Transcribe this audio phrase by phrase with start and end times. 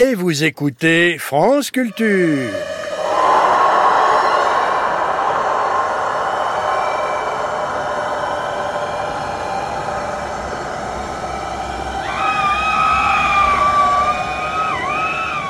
[0.00, 2.48] et vous écoutez France Culture.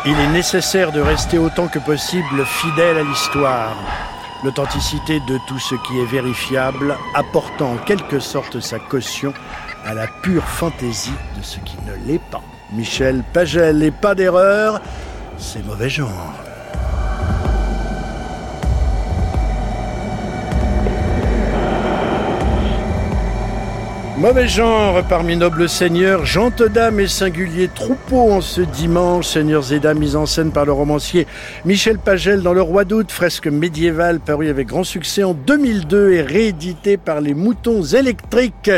[0.06, 3.76] Il est nécessaire de rester autant que possible fidèle à l'histoire,
[4.42, 9.32] l'authenticité de tout ce qui est vérifiable, apportant en quelque sorte sa caution
[9.84, 12.42] à la pure fantaisie de ce qui ne l'est pas.
[12.72, 14.80] Michel Pagel et pas d'erreur,
[15.38, 16.49] c'est mauvais genre.
[24.20, 29.80] Mauvais genre parmi nobles seigneurs, gentes dames et singuliers troupeaux en ce dimanche, seigneurs et
[29.80, 31.26] dames mis en scène par le romancier
[31.64, 36.20] Michel Pagel dans Le Roi d'août, fresque médiévale parue avec grand succès en 2002 et
[36.20, 38.70] réédité par les Moutons électriques,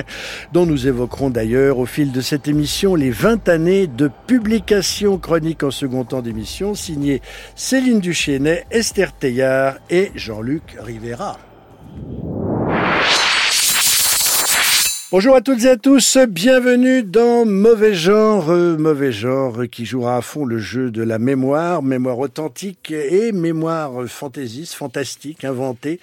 [0.53, 5.65] dont nous évoquerons d'ailleurs au fil de cette émission les 20 années de publication chronique
[5.65, 7.21] en second temps d'émission, signée
[7.57, 11.37] Céline Duchesnet, Esther Teillard et Jean-Luc Rivera.
[15.13, 20.17] Bonjour à toutes et à tous, bienvenue dans Mauvais Genre, euh, Mauvais Genre qui jouera
[20.17, 26.01] à fond le jeu de la mémoire, mémoire authentique et mémoire fantaisiste, fantastique, inventée.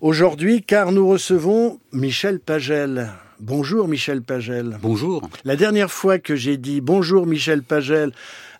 [0.00, 3.10] Aujourd'hui, car nous recevons Michel Pagel.
[3.38, 4.78] Bonjour Michel Pagel.
[4.82, 5.30] Bonjour.
[5.44, 8.10] La dernière fois que j'ai dit bonjour Michel Pagel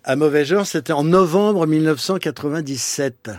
[0.05, 3.29] à Mauvais Genre, c'était en novembre 1997.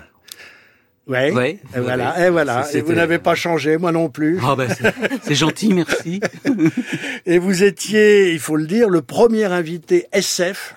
[1.09, 1.33] Ouais.
[1.33, 2.27] Ouais, et voilà.
[2.27, 2.67] Et voilà.
[2.73, 4.39] Et vous n'avez pas changé, moi non plus.
[4.43, 4.69] Ah ben,
[5.23, 6.21] c'est gentil, merci.
[7.27, 10.77] Et vous étiez, il faut le dire, le premier invité SF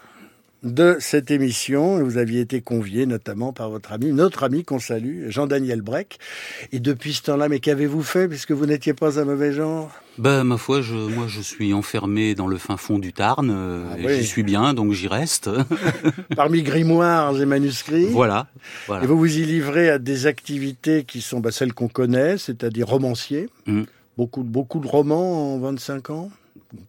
[0.65, 2.03] de cette émission.
[2.03, 6.17] Vous aviez été convié notamment par votre ami, notre ami qu'on salue, Jean-Daniel Breck.
[6.73, 9.91] Et depuis ce temps-là, mais qu'avez-vous fait puisque vous n'étiez pas un mauvais genre?
[10.17, 13.49] Ben ma foi, je, moi je suis enfermé dans le fin fond du Tarn.
[13.51, 14.15] euh, Ah oui.
[14.17, 15.49] J'y suis bien, donc j'y reste.
[16.35, 18.05] Parmi grimoires et manuscrits.
[18.05, 18.47] voilà.
[18.87, 19.03] voilà.
[19.03, 22.87] Et vous vous y livrez à des activités qui sont bah, celles qu'on connaît, c'est-à-dire
[22.87, 23.49] romancier.
[23.67, 23.83] Mm.
[24.17, 26.31] Beaucoup, beaucoup de romans en 25 ans?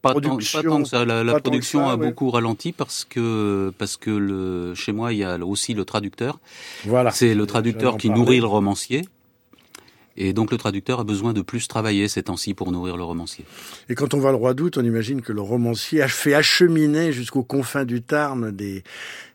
[0.03, 1.05] Pas tant, production, pas tant que ça.
[1.05, 2.07] La, production ça, a ouais.
[2.07, 6.39] beaucoup ralenti parce que parce que le, chez moi il y a aussi le traducteur.
[6.85, 7.11] Voilà.
[7.11, 8.23] C'est le traducteur qui parler.
[8.23, 9.03] nourrit le romancier.
[10.17, 13.45] Et donc le traducteur a besoin de plus travailler ces temps-ci pour nourrir le romancier.
[13.89, 17.13] Et quand on voit le roi d'août, on imagine que le romancier a fait acheminer
[17.13, 18.83] jusqu'aux confins du Tarn des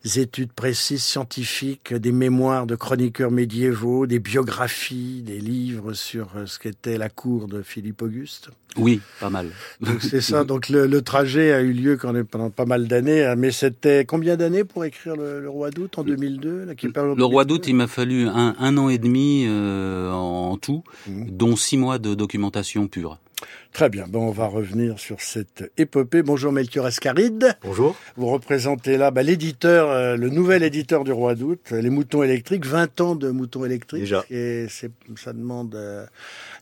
[0.03, 6.59] études précises scientifiques, des mémoires de chroniqueurs médiévaux, des biographies, des livres sur euh, ce
[6.59, 8.50] qu'était la cour de Philippe Auguste.
[8.78, 9.47] Oui, pas mal.
[9.79, 10.44] Donc c'est ça.
[10.44, 13.23] Donc le, le trajet a eu lieu quand même pendant pas mal d'années.
[13.25, 13.35] hein.
[13.35, 17.23] Mais c'était combien d'années pour écrire le, le roi d'août en 2002 là, qui Le
[17.25, 17.45] roi 2002?
[17.45, 21.29] d'août, il m'a fallu un, un an et demi euh, en tout, Mhm.
[21.31, 23.19] dont six mois de documentation pure.
[23.74, 24.06] Très bien.
[24.07, 26.24] Bon, on va revenir sur cette épopée.
[26.24, 27.56] Bonjour Melchior Ascaride.
[27.63, 27.96] Bonjour.
[28.18, 32.22] Vous représentez là bah, l'éditeur, euh, le nouvel éditeur du Roi d'août, euh, les moutons
[32.22, 34.01] électriques, 20 ans de moutons électriques.
[34.01, 34.25] Déjà.
[34.30, 36.06] Et c'est, ça demande euh,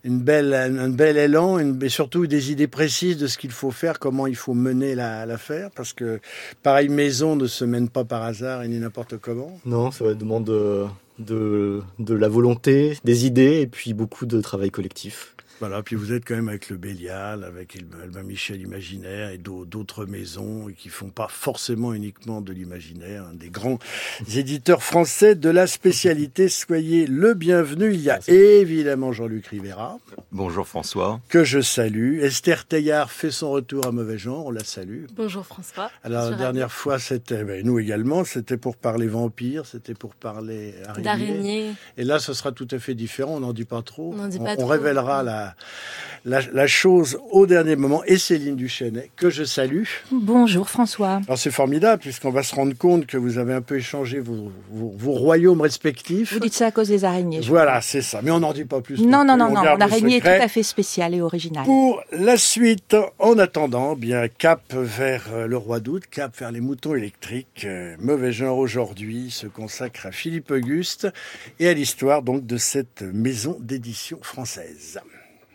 [0.04, 3.72] une belle, un, bel élan, une, mais surtout des idées précises de ce qu'il faut
[3.72, 6.20] faire, comment il faut mener la- l'affaire, parce que
[6.62, 9.60] pareil, maison ne se mène pas par hasard et ni n'importe comment.
[9.66, 10.86] Non, ça demande de,
[11.18, 15.36] de, de la volonté, des idées et puis beaucoup de travail collectif.
[15.60, 19.66] Voilà, puis vous êtes quand même avec le Bélial, avec Albin Michel Imaginaire et d'au-
[19.66, 23.78] d'autres maisons qui font pas forcément uniquement de l'imaginaire, un des grands
[24.38, 26.48] éditeurs français de la spécialité.
[26.48, 27.94] Soyez le bienvenu.
[27.94, 29.98] Il y a évidemment Jean-Luc Rivera,
[30.32, 31.20] Bonjour François.
[31.28, 32.20] que je salue.
[32.22, 35.08] Esther Teillard fait son retour à Mauvais Genre, on la salue.
[35.14, 35.92] Bonjour François.
[36.06, 40.74] Alors la dernière fois, c'était, ben, nous également, c'était pour parler vampires, c'était pour parler
[40.88, 41.04] araignées.
[41.04, 41.72] D'araignée.
[41.98, 43.36] Et là, ce sera tout à fait différent.
[43.36, 44.14] On n'en dit pas trop.
[44.14, 44.66] On n'en dit pas on trop.
[44.68, 45.49] révélera la,
[46.26, 48.04] la, la chose au dernier moment.
[48.06, 49.84] Et Céline Duchesnet, que je salue.
[50.12, 51.22] Bonjour François.
[51.26, 54.52] Alors c'est formidable, puisqu'on va se rendre compte que vous avez un peu échangé vos,
[54.70, 56.34] vos, vos royaumes respectifs.
[56.34, 57.42] Vous dites ça à cause des araignées.
[57.42, 58.22] Voilà, c'est ça.
[58.24, 59.02] Mais on n'en dit pas plus.
[59.02, 59.56] Non, non, non, plus.
[59.56, 59.64] non.
[59.64, 61.66] garde Mon le araignée est tout à fait spéciale et originale.
[61.66, 66.62] Pour la suite, en attendant, bien cap vers euh, le roi d'août, cap vers les
[66.62, 67.66] moutons électriques.
[67.66, 71.08] Euh, mauvais genre aujourd'hui se consacre à Philippe Auguste
[71.60, 75.00] et à l'histoire donc de cette maison d'édition française.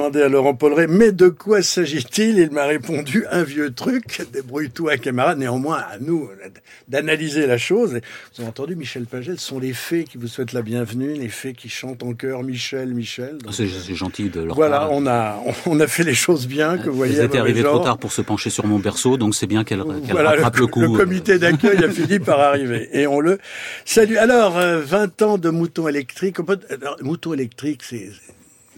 [0.00, 2.38] je viens de demander à Laurent Polleret, mais de quoi s'agit-il?
[2.38, 6.28] Il m'a répondu, un vieux truc, débrouille-toi camarade, néanmoins à nous
[6.88, 7.96] d'analyser la chose.
[7.96, 8.00] Et
[8.34, 11.28] vous avez entendu Michel Pagel, ce sont les fées qui vous souhaitent la bienvenue, les
[11.28, 13.38] fées qui chantent en chœur Michel, Michel.
[13.46, 16.88] Ah, c'est gentil de leur Voilà, on a, on a fait les choses bien, que
[16.88, 17.20] vous voyez.
[17.20, 20.12] Étaient arrivées trop tard pour se pencher sur mon berceau, donc c'est bien qu'elle qu
[20.12, 20.80] voilà, rattrape le, le coup.
[20.80, 22.88] Le comité d'accueil a fini par arriver.
[22.92, 23.38] Et on le
[23.84, 24.16] salue.
[24.16, 26.40] Alors, euh, 20 ans de mouton électrique.
[26.40, 28.10] On peut, alors, mouton électrique, c'est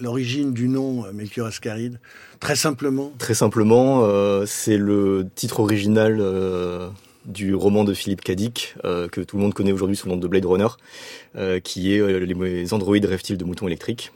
[0.02, 1.98] l'origine du nom euh, Melchior Ascaride
[2.40, 6.88] Très simplement Très simplement, euh, c'est le titre original euh,
[7.24, 10.18] du roman de Philippe Cadic, euh, que tout le monde connaît aujourd'hui sous le nom
[10.18, 10.66] de Blade Runner,
[11.62, 14.12] qui est Les androïdes rêvent-ils de moutons électriques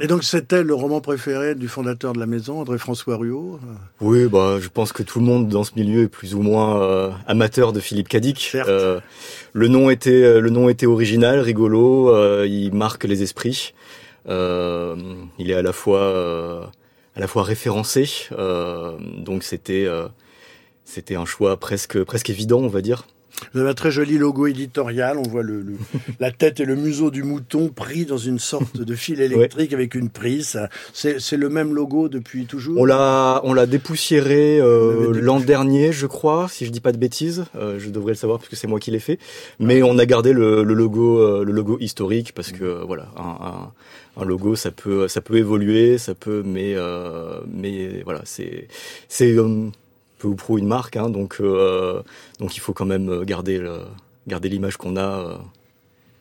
[0.00, 3.60] Et donc c'était le roman préféré du fondateur de la maison, André-François Ruot
[4.00, 6.82] Oui, bah, je pense que tout le monde dans ce milieu est plus ou moins
[6.82, 8.48] euh, amateur de Philippe Cadic.
[8.50, 8.68] Certes.
[8.68, 8.98] Euh,
[9.52, 13.74] le nom était le nom était original, rigolo, euh, il marque les esprits.
[14.28, 14.96] Euh,
[15.38, 16.64] il est à la fois euh,
[17.16, 19.88] à la fois référencé, euh, donc c'était
[20.84, 23.06] c'était un choix presque presque évident, on va dire.
[23.54, 25.18] Vous avez un très joli logo éditorial.
[25.18, 25.76] On voit le, le-
[26.20, 29.94] la tête et le museau du mouton pris dans une sorte de fil électrique avec
[29.94, 30.58] une prise.
[30.92, 36.06] C'est le même logo depuis toujours On l'a on l'a dépoussiéré euh, l'an dernier, je
[36.06, 37.44] crois, si je dis pas de bêtises.
[37.56, 39.18] Euh, je devrais le savoir parce que c'est moi qui l'ai fait.
[39.58, 43.22] Mais on a gardé le, le logo euh, le logo historique parce que voilà un,
[44.18, 48.68] un, un logo ça peut ça peut évoluer, ça peut mais euh, mais voilà c'est
[49.08, 49.66] c'est euh,
[50.20, 52.02] peu ou prou une marque hein, donc euh,
[52.38, 53.78] donc il faut quand même garder le,
[54.28, 55.34] garder l'image qu'on a euh,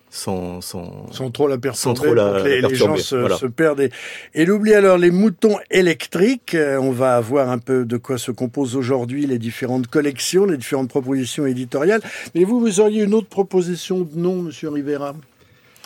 [0.10, 3.38] sans sans Sans trop la perturber, trop la- les, la les gens se, voilà.
[3.38, 3.81] se perdent.
[3.81, 3.92] Et,
[4.34, 6.56] et n'oubliez alors les moutons électriques.
[6.56, 10.57] Euh, On va voir un peu de quoi se composent aujourd'hui les différentes collections, les
[10.57, 12.01] différentes propositions éditoriales.
[12.34, 15.13] Mais vous, vous auriez une autre proposition de nom, Monsieur Rivera?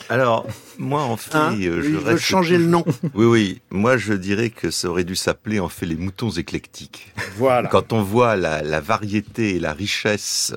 [0.09, 0.47] Alors,
[0.77, 2.83] moi, en fait, Hein euh, je Il veut changer le nom.
[3.13, 3.61] Oui, oui.
[3.71, 7.11] Moi, je dirais que ça aurait dû s'appeler en fait les moutons éclectiques.
[7.37, 7.69] Voilà.
[7.69, 10.53] Quand on voit la, la variété et la richesse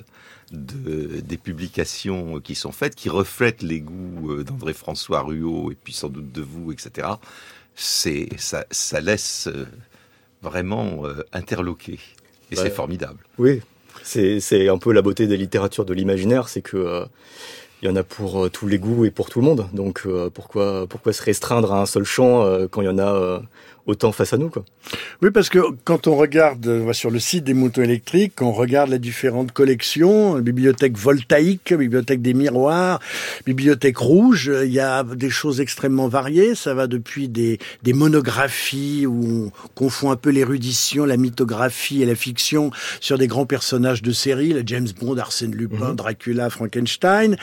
[0.53, 5.93] de, des publications qui sont faites, qui reflètent les goûts euh, d'André-François Ruot et puis
[5.93, 7.09] sans doute de vous, etc.,
[7.75, 9.67] c'est, ça, ça laisse euh,
[10.43, 11.03] vraiment
[11.33, 11.99] interloquer.
[12.51, 13.19] Et Bah, c'est formidable.
[13.39, 13.61] Oui,
[14.03, 17.05] c'est c'est un peu la beauté des littératures de l'imaginaire, c'est que euh,
[17.83, 19.67] il y en a pour euh, tous les goûts et pour tout le monde.
[19.73, 23.41] Donc euh, pourquoi se restreindre à un seul champ euh, quand il y en a
[23.87, 24.65] autant face à nous quoi
[25.23, 28.91] Oui, parce que quand on regarde euh, sur le site des moutons électriques, on regarde
[28.91, 33.01] les différentes collections, bibliothèque voltaïque, bibliothèque des miroirs,
[33.47, 36.55] bibliothèque rouge, il y a des choses extrêmement variées.
[36.55, 42.07] Ça va depuis des, des monographies où on confond un peu l'érudition, la mythographie et
[42.07, 42.71] la fiction
[43.01, 47.37] sur des grands personnages de série, le James Bond, Arsène Lupin, Dracula, Frankenstein.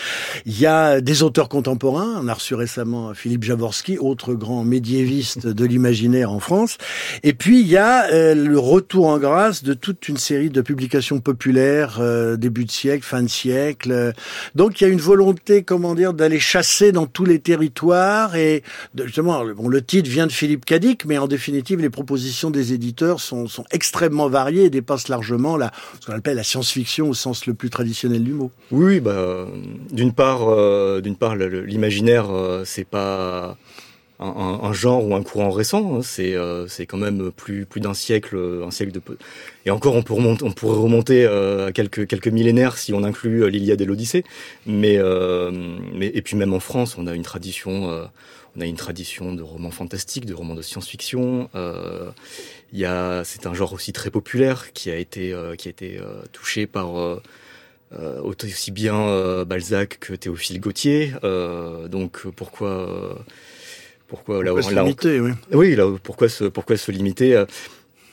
[0.46, 2.20] Il y a des auteurs contemporains.
[2.22, 6.78] On a reçu récemment Philippe Javorski, autre grand médiéviste de l'imaginaire en France.
[7.24, 10.62] Et puis il y a euh, le retour en grâce de toute une série de
[10.62, 14.14] publications populaires euh, début de siècle, fin de siècle.
[14.56, 18.64] Donc il y a une volonté, comment dire, d'aller chasser dans tous les territoires et
[19.06, 23.20] justement, bon, le titre vient de Philippe Cadic, mais en définitive les propositions des éditeurs
[23.20, 27.54] sont, extrêmement variées et dépassent largement la, ce qu'on appelle la science-fiction au sens le
[27.54, 28.52] plus traditionnel du mot.
[28.72, 29.46] Oui, bah euh,
[29.92, 32.26] d'une part euh, d'une part l'imaginaire
[32.66, 33.58] c'est pas
[34.24, 37.94] un, genre ou un courant récent, hein, c'est euh, c'est quand même plus plus d'un
[37.94, 39.02] siècle, euh, un siècle de
[39.66, 43.50] et encore on remonter, on pourrait remonter euh, à quelques quelques millénaires si on inclut
[43.50, 44.24] l'Iliade et l'Odyssée,
[44.66, 45.00] mais
[45.94, 48.08] mais et puis même en France on a une tradition
[48.56, 51.50] on a une tradition de romans fantastiques, de romans de science-fiction.
[51.54, 56.00] c'est un genre aussi très populaire qui a été qui a été
[56.32, 57.20] touché par
[58.46, 61.14] aussi bien Balzac que Théophile Gautier.
[61.90, 62.26] Donc
[62.62, 63.16] euh,
[64.08, 65.32] pourquoi pourquoi là, se là, limiter, oui.
[65.52, 67.46] oui, là, pourquoi se, pourquoi se limiter euh,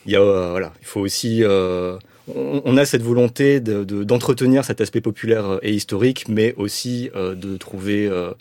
[0.07, 1.99] Il y a, euh, voilà, il faut aussi, euh,
[2.35, 7.11] on, on a cette volonté de- de- d'entretenir cet aspect populaire et historique, mais aussi
[7.15, 8.33] euh, de trouver euh,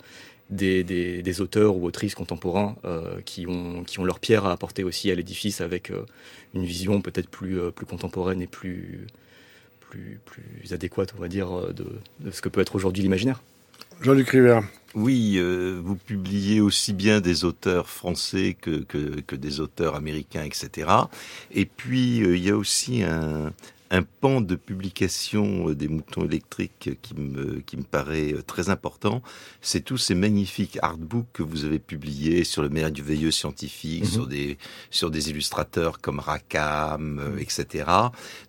[0.48, 2.74] des, des, des auteurs ou autrices contemporains
[3.24, 5.92] qui ont qui ont leur pierre à apporter aussi à l'édifice avec
[6.54, 9.06] une vision peut-être plus plus contemporaine et plus
[9.78, 11.86] plus plus adéquate, on va dire, de,
[12.18, 13.40] de ce que peut être aujourd'hui l'imaginaire.
[14.00, 14.62] Jean-Luc Rivera.
[14.94, 20.42] Oui, euh, vous publiez aussi bien des auteurs français que, que, que des auteurs américains,
[20.42, 20.90] etc.
[21.52, 23.52] Et puis, euh, il y a aussi un,
[23.90, 29.22] un pan de publication des moutons électriques qui me, qui me paraît très important,
[29.60, 34.58] c'est tous ces magnifiques artbooks que vous avez publiés sur le merveilleux scientifique, sur des
[34.90, 37.84] sur des illustrateurs comme Rackham, etc.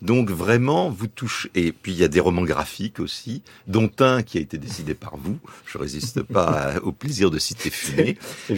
[0.02, 1.50] Donc vraiment, vous touchez.
[1.56, 4.94] Et puis il y a des romans graphiques aussi, dont un qui a été décidé
[4.94, 5.40] par vous.
[5.66, 8.18] Je résiste pas au plaisir de citer Fumé.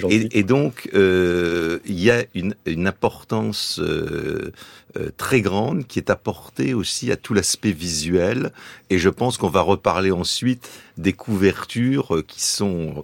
[0.09, 4.51] Et, et, donc euh, il y a une, une importance euh,
[4.97, 8.51] euh, très grande qui est apportée aussi à tout l'aspect visuel.
[8.89, 13.03] Et je pense qu'on va reparler ensuite des couvertures qui sont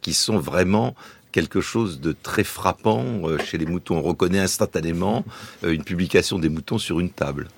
[0.00, 0.94] qui sont vraiment
[1.32, 3.98] quelque chose de très frappant euh, chez les moutons.
[3.98, 5.24] On reconnaît instantanément
[5.64, 7.48] euh, une publication des moutons sur une table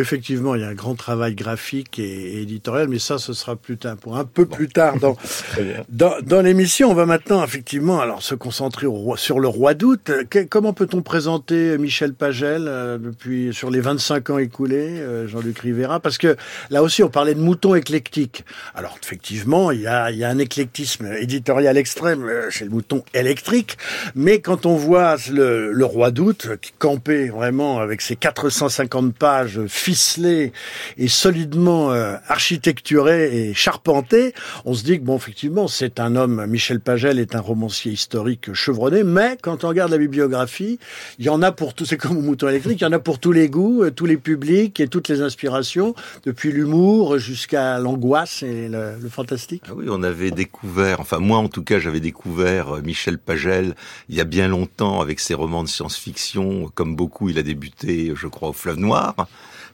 [0.00, 3.76] effectivement, il y a un grand travail graphique et, éditorial, mais ça, ce sera plus
[3.76, 4.96] tard, pour un peu plus tard
[5.88, 6.90] dans, dans, l'émission.
[6.90, 8.86] On va maintenant, effectivement, alors se concentrer
[9.16, 10.10] sur le roi d'août.
[10.50, 16.00] comment peut-on présenter Michel Pagel euh, depuis sur les 25 ans écoulés, euh, Jean-Luc Rivera?
[16.00, 16.36] Parce que
[16.70, 18.44] là aussi, on parlait de moutons éclectiques.
[18.74, 22.70] Alors, effectivement, il y a, il y a un éclectisme éditorial extrême euh, chez le
[22.70, 23.78] mouton électrique,
[24.14, 29.60] mais quand on voit le, le roi d'août qui campait vraiment avec ses 450 pages
[29.86, 30.52] ficelé
[30.98, 36.44] et solidement euh, architecturé et charpenté, on se dit que bon, effectivement, c'est un homme.
[36.48, 40.80] Michel Pagel est un romancier historique chevronné, mais quand on regarde la bibliographie,
[41.20, 41.84] il y en a pour tous.
[41.84, 44.06] C'est comme au mouton électrique, il y en a pour tous les goûts, euh, tous
[44.06, 49.62] les publics et toutes les inspirations, depuis l'humour jusqu'à l'angoisse et le, le, fantastique.
[49.68, 53.76] Ah oui, on avait découvert, enfin moi en tout cas, j'avais découvert euh, Michel Pagel
[54.08, 56.72] il y a bien longtemps avec ses romans de science-fiction.
[56.74, 59.14] Comme beaucoup, il a débuté, je crois, au Fleuve Noir.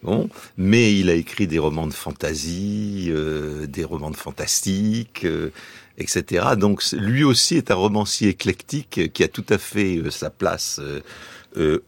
[0.02, 5.52] Bon, mais il a écrit des romans de fantasy, euh, des romans de fantastique, euh,
[5.96, 6.44] etc.
[6.58, 10.80] Donc lui aussi est un romancier éclectique qui a tout à fait euh, sa place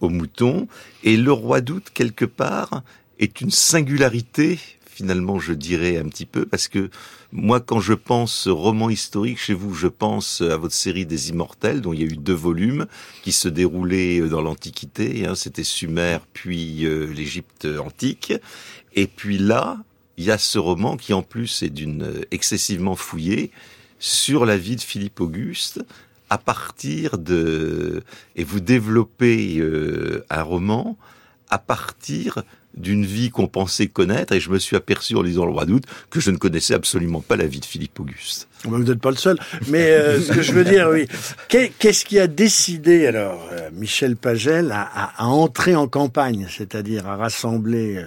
[0.00, 0.68] au mouton.
[1.02, 2.82] Et le roi d'août, quelque part,
[3.18, 4.60] est une singularité
[4.94, 6.88] finalement, je dirais un petit peu, parce que
[7.36, 11.80] moi, quand je pense roman historique chez vous, je pense à votre série des Immortels,
[11.80, 12.86] dont il y a eu deux volumes
[13.24, 15.26] qui se déroulaient dans l'Antiquité.
[15.26, 18.32] Hein, C'était Sumer, puis euh, l'Égypte antique.
[18.94, 19.78] Et puis là,
[20.16, 23.50] il y a ce roman qui en plus est d'une euh, excessivement fouillé
[23.98, 25.84] sur la vie de Philippe Auguste
[26.30, 28.04] à partir de
[28.36, 30.96] et vous développez euh, un roman
[31.54, 32.42] à partir
[32.76, 35.84] d'une vie qu'on pensait connaître, et je me suis aperçu en lisant Le Roi d'août
[36.10, 38.48] que je ne connaissais absolument pas la vie de Philippe Auguste.
[38.64, 41.06] Vous n'êtes pas le seul, mais euh, ce que je veux dire, oui.
[41.48, 47.14] Qu'est-ce qui a décidé alors euh, Michel Pagel à, à, entrer en campagne, c'est-à-dire à
[47.16, 48.06] rassembler euh,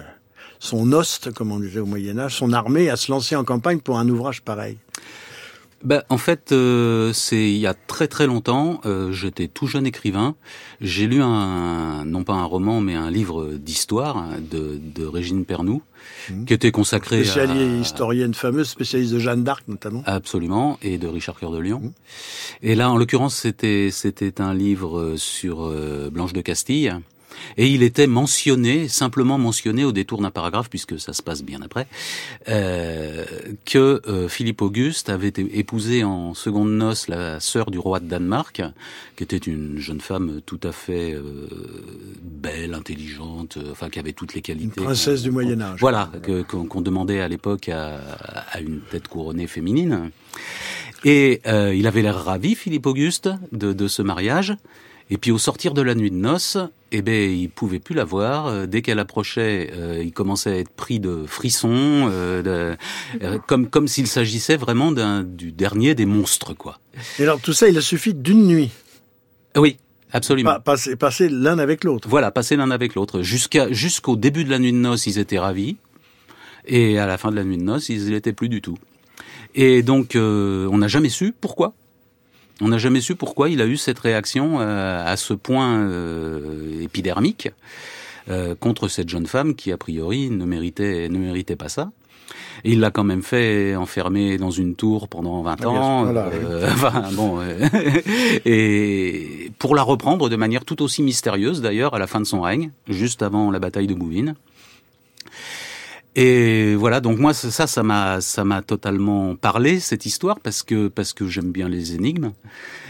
[0.58, 3.78] son hoste, comme on disait au Moyen Âge, son armée, à se lancer en campagne
[3.78, 4.76] pour un ouvrage pareil?
[5.84, 8.80] Ben, en fait, euh, c'est il y a très très longtemps.
[8.84, 10.34] Euh, J'étais tout jeune écrivain.
[10.80, 15.80] J'ai lu un, non pas un roman, mais un livre d'histoire de, de Régine Pernoud,
[16.30, 16.44] mmh.
[16.46, 20.02] qui était consacré à historienne fameuse, spécialiste de Jeanne d'Arc notamment.
[20.06, 21.80] Absolument, et de Richard Cœur de Lion.
[21.80, 21.92] Mmh.
[22.62, 26.92] Et là, en l'occurrence, c'était c'était un livre sur euh, Blanche de Castille.
[27.56, 31.60] Et il était mentionné, simplement mentionné au détour d'un paragraphe, puisque ça se passe bien
[31.62, 31.86] après,
[32.48, 33.24] euh,
[33.64, 38.62] que euh, Philippe Auguste avait épousé en seconde noce la sœur du roi de Danemark,
[39.16, 41.48] qui était une jeune femme tout à fait euh,
[42.22, 44.80] belle, intelligente, euh, enfin qui avait toutes les qualités.
[44.80, 45.80] Une princesse du Moyen Âge.
[45.80, 46.10] Voilà,
[46.48, 47.98] qu'on demandait à l'époque à,
[48.52, 50.10] à, une tête couronnée féminine.
[51.04, 54.56] Et euh, il avait l'air ravi, Philippe Auguste, de, de ce mariage.
[55.10, 56.58] Et puis au sortir de la nuit de noces,
[56.92, 58.46] eh ben il pouvait plus la voir.
[58.46, 62.76] Euh, dès qu'elle approchait, euh, il commençait à être pris de frissons, euh,
[63.46, 66.78] comme comme s'il s'agissait vraiment d'un du dernier des monstres, quoi.
[67.18, 68.70] Et alors tout ça, il a suffi d'une nuit.
[69.56, 69.76] Oui.
[70.10, 70.58] Absolument.
[70.60, 72.08] passer, passer l'un avec l'autre.
[72.08, 73.20] Voilà, passer l'un avec l'autre.
[73.20, 75.76] Jusqu'à jusqu'au début de la nuit de noces, ils étaient ravis,
[76.64, 78.78] et à la fin de la nuit de noces, ils l'étaient plus du tout.
[79.54, 81.74] Et donc, on n'a jamais su pourquoi.
[82.60, 86.82] On n'a jamais su pourquoi il a eu cette réaction euh, à ce point euh,
[86.82, 87.50] épidermique
[88.28, 91.90] euh, contre cette jeune femme qui, a priori, ne méritait, ne méritait pas ça.
[92.64, 96.14] Et il l'a quand même fait enfermer dans une tour pendant 20 ah, ans.
[96.64, 97.38] enfin, bon,
[98.44, 102.40] et pour la reprendre de manière tout aussi mystérieuse d'ailleurs à la fin de son
[102.40, 104.34] règne, juste avant la bataille de Bouvines.
[106.16, 110.88] Et voilà, donc moi ça, ça m'a, ça m'a totalement parlé cette histoire parce que
[110.88, 112.32] parce que j'aime bien les énigmes.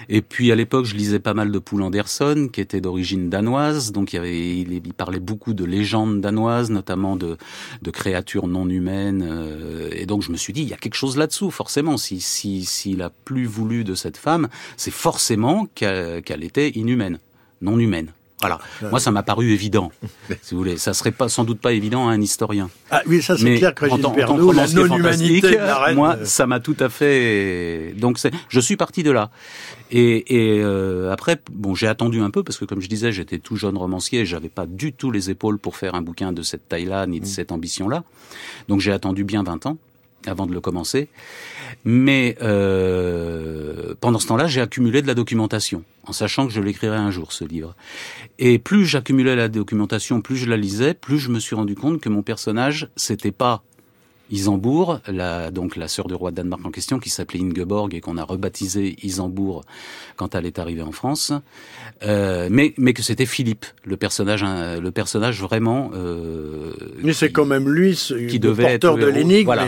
[0.09, 3.93] Et puis à l'époque, je lisais pas mal de Poul Anderson, qui était d'origine danoise,
[3.93, 7.37] donc il, y avait, il, parlait beaucoup de légendes danoises, notamment de,
[7.83, 9.23] de créatures non humaines.
[9.29, 11.99] Euh, et donc je me suis dit, il y a quelque chose là-dessous, forcément.
[11.99, 14.49] Si s'il si, a plus voulu de cette femme,
[14.79, 17.19] c'est forcément qu'elle était inhumaine,
[17.61, 18.13] non humaine.
[18.41, 18.59] Voilà.
[18.91, 19.91] Moi, ça m'a paru évident,
[20.43, 20.77] si vous voulez.
[20.79, 22.71] Ça serait pas, sans doute pas évident à un historien.
[22.91, 25.59] Ah oui, ça c'est clair que en tant- en tant que la non-humanité
[25.95, 27.95] moi, euh, ça m'a tout à fait.
[27.97, 28.19] Donc,
[28.49, 29.31] je suis parti de là.
[29.91, 33.39] Et, et euh, après, bon, j'ai attendu un peu parce que, comme je disais, j'étais
[33.39, 36.43] tout jeune romancier, et j'avais pas du tout les épaules pour faire un bouquin de
[36.43, 37.29] cette taille-là ni de Mm.
[37.29, 38.05] cette ambition-là.
[38.69, 39.79] Donc, j'ai attendu bien 20 ans
[40.27, 41.09] avant de le commencer.
[41.85, 46.97] Mais euh, pendant ce temps-là, j'ai accumulé de la documentation, en sachant que je l'écrirais
[46.97, 47.75] un jour, ce livre.
[48.39, 52.01] Et plus j'accumulais la documentation, plus je la lisais, plus je me suis rendu compte
[52.01, 53.63] que mon personnage, c'était pas
[54.31, 58.01] Isambourg, la, donc la sœur du roi de Danemark en question, qui s'appelait Ingeborg et
[58.01, 59.65] qu'on a rebaptisé Isambourg
[60.17, 61.33] quand elle est arrivée en France,
[62.03, 65.91] euh, mais, mais que c'était Philippe, le personnage, hein, le personnage vraiment.
[65.95, 69.47] Euh, Mais c'est quand même lui, ce- qui le devait être porteur le de l'énigme,
[69.47, 69.67] Voilà.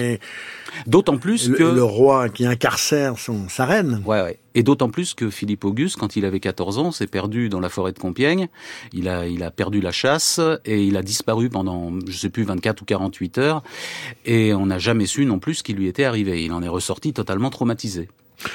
[0.87, 4.03] D'autant plus le, que le roi qui incarcère son, sa reine.
[4.07, 4.39] Ouais, ouais.
[4.55, 7.69] Et d'autant plus que Philippe Auguste, quand il avait 14 ans, s'est perdu dans la
[7.69, 8.49] forêt de Compiègne.
[8.93, 12.43] Il a, il a perdu la chasse et il a disparu pendant, je sais plus,
[12.43, 13.62] 24 ou 48 heures.
[14.27, 16.43] Et on n'a jamais su non plus ce qui lui était arrivé.
[16.45, 18.09] Il en est ressorti totalement traumatisé.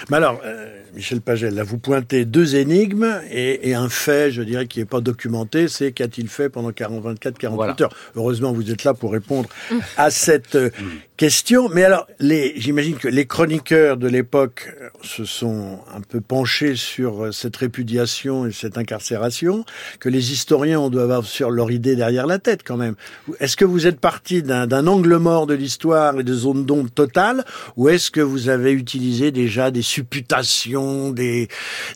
[0.09, 4.41] Mais alors, euh, Michel Pagel, là, vous pointez deux énigmes et, et un fait, je
[4.41, 7.75] dirais, qui n'est pas documenté, c'est qu'a-t-il fait pendant 40, 24, 48 Voilà.
[7.81, 7.95] heures?
[8.15, 9.47] Heureusement, vous êtes là pour répondre
[9.95, 10.71] à cette euh,
[11.17, 11.69] question.
[11.69, 17.25] Mais alors, j'imagine que les chroniqueurs de l'époque euh, se sont un peu penchés sur
[17.25, 19.65] euh, cette répudiation et cette incarcération,
[19.99, 22.95] que les historiens, on doit avoir sur leur idée derrière la tête quand même.
[23.39, 27.45] Est-ce que vous êtes parti d'un, angle mort de l'histoire et de zone d'ombre totale,
[27.77, 31.47] ou est-ce que vous avez utilisé déjà des supputations, des,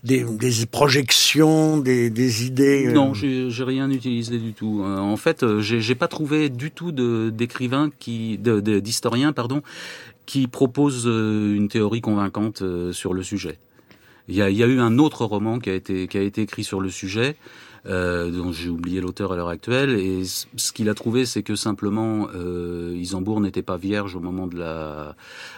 [0.04, 4.82] des, des projections, des, des idées euh, Non, j'ai rien utilisé du tout.
[4.84, 8.60] Euh, en fait, j'ai pas trouvé du tout de- d'écrivain qui, de-
[9.36, 9.62] pardon,
[10.26, 13.58] qui propose euh, une théorie convaincante euh, sur le sujet.
[14.28, 16.82] Il y a, eu un autre roman qui a été qui a été écrit sur
[16.82, 17.36] le sujet.
[17.86, 21.56] Euh, dont j'ai oublié l'auteur à l'heure actuelle, et ce qu'il a trouvé, c'est que
[21.56, 25.16] simplement euh, Isambourg n'était pas vierge au moment de la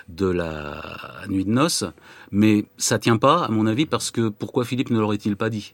[0.07, 0.83] de la
[1.29, 1.83] nuit de noces,
[2.31, 5.73] mais ça tient pas, à mon avis, parce que pourquoi Philippe ne l'aurait-il pas dit?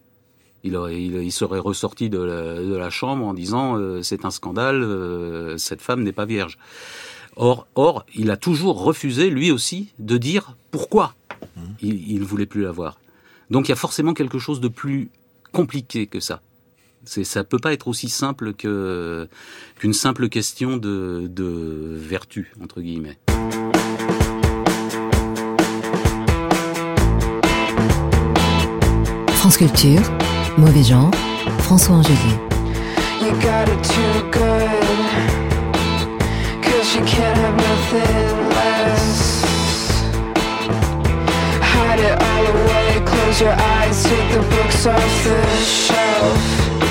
[0.63, 6.01] Il, aurait, il, serait ressorti de la, chambre en disant c'est un scandale, cette femme
[6.01, 6.57] n'est pas vierge.
[7.39, 11.13] Or, or, il a toujours refusé, lui aussi, de dire pourquoi
[11.81, 12.99] il, il voulait plus la voir.
[13.51, 15.09] Donc il y a forcément quelque chose de plus
[15.51, 16.41] compliqué que ça.
[17.05, 19.29] C'est, ça peut pas être aussi simple que
[19.77, 23.19] qu'une simple question de, de vertu entre guillemets.
[29.35, 30.01] France Culture,
[30.57, 31.11] Mauvais Genre,
[31.59, 32.17] François Angelier.
[33.21, 35.27] You got it too good.
[36.61, 37.26] Cause you can't have
[37.93, 39.41] nothing less.
[41.61, 46.86] Hide it all away, close your eyes, take the books off the shelf.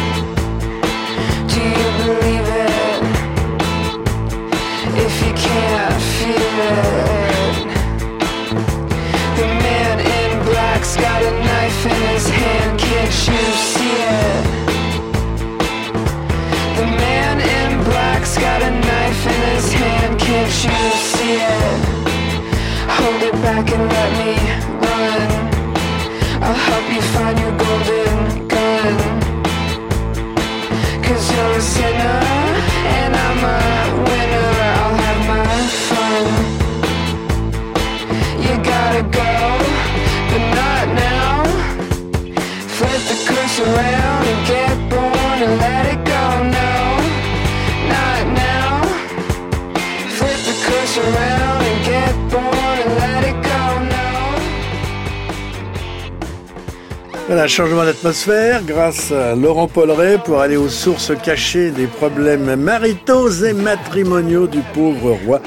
[57.37, 63.29] Voilà, changement d'atmosphère grâce à Laurent Polleret pour aller aux sources cachées des problèmes maritaux
[63.29, 65.43] et matrimoniaux du pauvre roi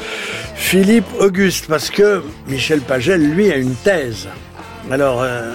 [0.54, 1.66] Philippe Auguste.
[1.68, 4.28] Parce que Michel Pagel, lui, a une thèse.
[4.92, 5.52] Alors, euh,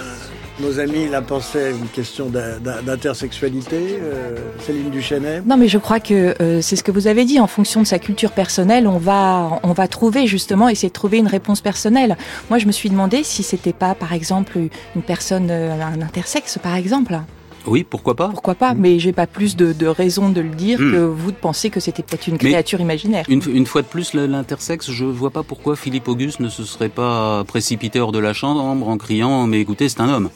[0.59, 5.41] nos amis, là, pensaient à une question d'in- d'in- d'intersexualité, euh, Céline Duchesnet.
[5.45, 7.39] Non, mais je crois que euh, c'est ce que vous avez dit.
[7.39, 11.17] En fonction de sa culture personnelle, on va, on va trouver justement essayer de trouver
[11.17, 12.15] une réponse personnelle.
[12.49, 14.57] Moi, je me suis demandé si c'était pas, par exemple,
[14.95, 17.19] une personne, euh, un intersexe, par exemple.
[17.67, 20.79] Oui, pourquoi pas Pourquoi pas Mais j'ai pas plus de, de raison de le dire
[20.79, 20.91] Mm.
[20.91, 23.25] que vous de penser que c'était peut-être une Mais- créature imaginaire.
[23.27, 26.89] Une, une fois de plus, l'intersexe, je vois pas pourquoi Philippe Auguste ne se serait
[26.89, 30.29] pas précipité hors de la chambre en criant "Mais écoutez, c'est un homme."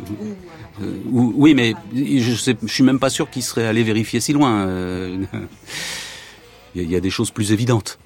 [1.11, 4.33] Ou- oui, mais je, sais, je suis même pas sûr qu'il serait allé vérifier si
[4.33, 4.61] loin.
[4.67, 5.17] euh.
[6.75, 7.99] Il y a des choses plus évidentes.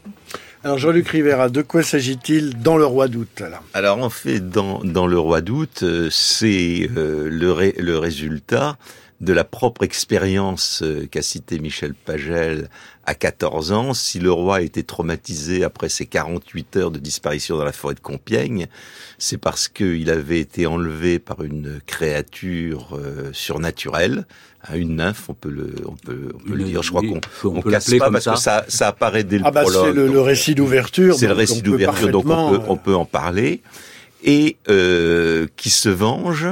[0.65, 3.43] Alors, Jean-Luc Rivera, de quoi s'agit-il dans Le Roi d'août
[3.75, 8.75] Alors en fait, dans, le roi d'août, euh, c'est euh, le résultat
[9.21, 12.69] de la propre expérience euh, qu'a cité Michel Pagel
[13.05, 13.93] à 14 ans.
[13.93, 17.93] Si le roi a été traumatisé après ses 48 heures de disparition dans la forêt
[17.95, 18.67] de Compiègne,
[19.17, 24.25] c'est parce qu'il avait été enlevé par une créature euh, surnaturelle,
[24.67, 26.83] hein, une nymphe, on peut le, on peut, on peut le, Le- dire.
[26.83, 27.09] Je crois oui,
[27.41, 29.51] qu'on on on peut casse pas comme parce que ça, ça apparaît dès le Ah
[29.51, 29.85] bah prologue.
[29.87, 31.15] c'est le, le donc, récit d'ouverture.
[31.15, 33.61] c'est le récit d'ouverture, donc on peut, on peut en parler.
[34.27, 36.47] Et euh, qui se venge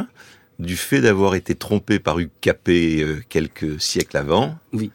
[0.60, 4.58] du fait d'avoir été trompé par Hugues Capet euh, quelques siècles avant.
[4.72, 4.92] Oui.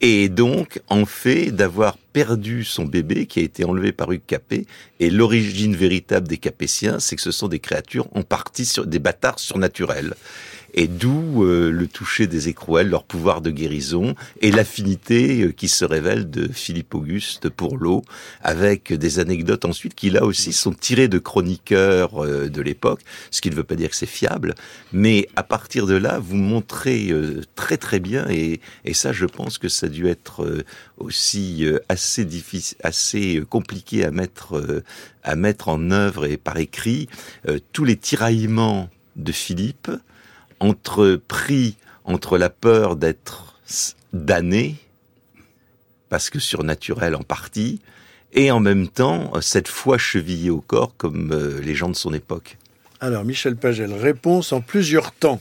[0.00, 4.64] Et donc, en fait, d'avoir perdu son bébé qui a été enlevé par Hugues Capet.
[4.98, 8.98] Et l'origine véritable des Capétiens, c'est que ce sont des créatures en partie sur des
[8.98, 10.14] bâtards surnaturels.
[10.74, 15.68] Et d'où euh, le toucher des écrouelles, leur pouvoir de guérison et l'affinité euh, qui
[15.68, 18.02] se révèle de Philippe Auguste pour l'eau,
[18.42, 23.40] avec des anecdotes ensuite qui là aussi sont tirées de chroniqueurs euh, de l'époque, ce
[23.40, 24.54] qui ne veut pas dire que c'est fiable,
[24.92, 29.26] mais à partir de là, vous montrez euh, très très bien, et, et ça je
[29.26, 30.64] pense que ça a dû être euh,
[30.98, 34.82] aussi assez difficile, assez compliqué à mettre,
[35.22, 37.08] à mettre en œuvre et par écrit,
[37.72, 39.90] tous les tiraillements de Philippe,
[40.60, 43.58] entre pris entre la peur d'être
[44.12, 44.76] damné,
[46.08, 47.80] parce que surnaturel en partie,
[48.32, 51.96] et en même temps euh, cette foi chevillée au corps comme euh, les gens de
[51.96, 52.58] son époque.
[53.02, 55.40] Alors, Michel Pagel, réponse en plusieurs temps.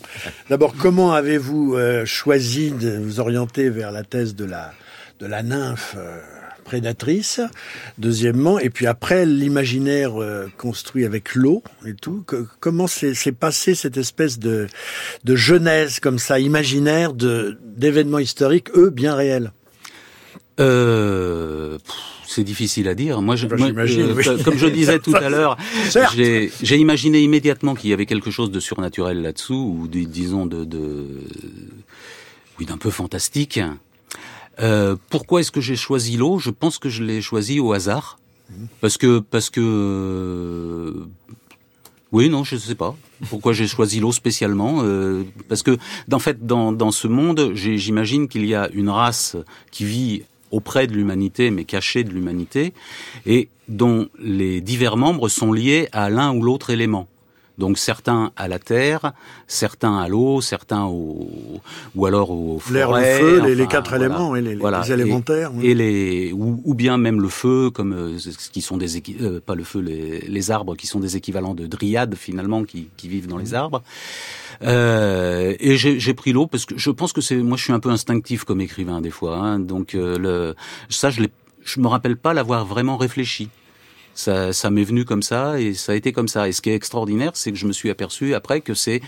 [0.50, 5.98] D'abord, comment avez-vous euh, choisi de vous orienter vers la thèse de la, nymphe
[6.70, 7.42] prédatrice
[7.98, 12.24] Deuxièmement, et puis après, l'imaginaire euh, construit avec l'eau et tout.
[12.28, 14.68] Que- comment s'est s'est passé cette espèce de,
[15.24, 19.52] de genèse comme ça, imaginaire, d'événements historiques, eux, bien réels?
[20.60, 21.78] Euh,
[22.28, 23.22] c'est difficile à dire.
[23.22, 24.24] Moi, je, Bah, moi, j'imagine, oui.
[24.24, 25.58] co- comme je disais tout à l'heure,
[25.92, 30.66] j'ai imaginé immédiatement qu'il y avait quelque chose de surnaturel là-dessous, ou dis- disons de,
[30.66, 31.06] de
[32.60, 33.60] oui, d'un peu fantastique.
[34.62, 36.40] Euh, pourquoi est-ce que j'ai choisi l'eau?
[36.40, 38.20] Je pense que je l'ai choisi au hasard,
[38.82, 41.06] parce que parce que euh,
[42.12, 42.96] oui, non, je sais pas.
[43.30, 45.78] Pourquoi j'ai choisi l'eau spécialement euh, Parce que,
[46.12, 49.36] en fait, dans, dans ce monde, j'imagine qu'il y a une race
[49.72, 52.74] qui vit auprès de l'humanité, mais cachée de l'humanité,
[53.28, 57.08] et dont les divers membres sont liés à l'un ou l'autre élément.
[57.60, 59.12] Donc certains à la terre,
[59.48, 61.28] certains à l'eau, certains au
[61.96, 64.06] ou alors au L'air, le feu, les, quatre voilà.
[64.06, 65.52] éléments, les, élémentaires.
[65.54, 65.68] oui.
[65.68, 69.40] Et les ou, ou bien même le feu, comme euh, ce qui sont des euh,
[69.46, 73.08] pas le feu, les, les arbres qui sont des équivalents de dryades finalement qui, qui
[73.08, 73.82] vivent dans les arbres.
[74.62, 77.74] Euh, et j'ai j'ai pris l'eau parce que je pense que c'est moi je suis
[77.74, 79.38] un peu instinctif comme écrivain des fois.
[79.38, 79.60] hein.
[79.60, 80.56] donc euh, le
[80.90, 81.30] ça je l'ai
[81.64, 83.50] je me rappelle pas l'avoir vraiment réfléchi.
[84.20, 86.50] Ça, m'est venu comme ça et ça a été comme ça.
[86.50, 89.02] Et ce qui est extraordinaire, c'est que je me suis aperçu après que c'est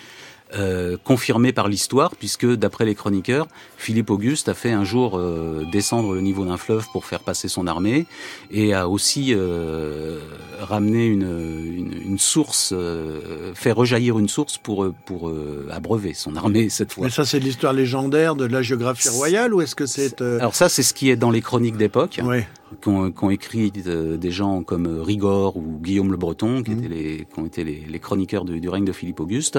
[0.53, 3.47] euh, confirmé par l'histoire, puisque d'après les chroniqueurs,
[3.81, 7.47] Philippe Auguste a fait un jour euh, descendre le niveau d'un fleuve pour faire passer
[7.47, 8.05] son armée,
[8.51, 10.19] et a aussi euh,
[10.59, 16.13] ramené une, une, une source, euh, fait rejaillir une source pour euh, pour euh, abreuver
[16.13, 17.05] son armée cette fois.
[17.05, 20.21] Mais ça, c'est l'histoire légendaire de la géographie royale ou est-ce que c'est...
[20.21, 22.19] euh, Alors ça, c'est ce qui est dans les chroniques d'époque.
[22.23, 22.47] ouais.
[22.81, 26.77] qu'ont qu'ont écrit des gens comme Rigord ou Guillaume le Breton, qui, Mhm.
[26.83, 29.57] étaient les, qui ont été les, les chroniqueurs du, du règne de Philippe Auguste.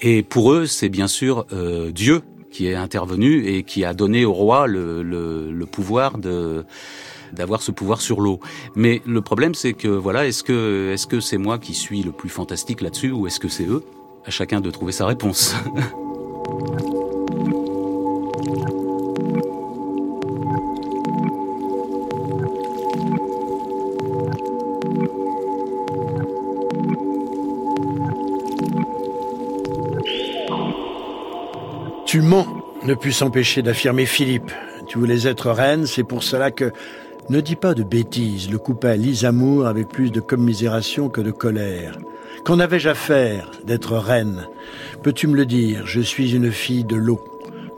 [0.00, 2.20] Et pour eux, c'est bien sûr euh, Dieu
[2.56, 6.16] qui est intervenu et qui a donné au roi le, pouvoir
[7.32, 8.40] d'avoir ce pouvoir sur l'eau.
[8.74, 12.12] Mais le problème, c'est que voilà, est-ce que est-ce que c'est moi qui suis le
[12.12, 13.84] plus fantastique là-dessus ou est-ce que c'est eux?
[14.24, 15.54] À chacun de trouver sa réponse.
[32.86, 34.52] ne put s'empêcher d'affirmer Philippe.
[34.86, 36.72] Tu voulais être reine, c'est pour cela que...
[37.28, 41.98] Ne dis pas de bêtises, le coupa Lisamour avec plus de commisération que de colère.
[42.44, 44.46] Qu'en avais-je à faire d'être reine?
[45.02, 45.88] Peux-tu me le dire?
[45.88, 47.20] Je suis une fille de l'eau.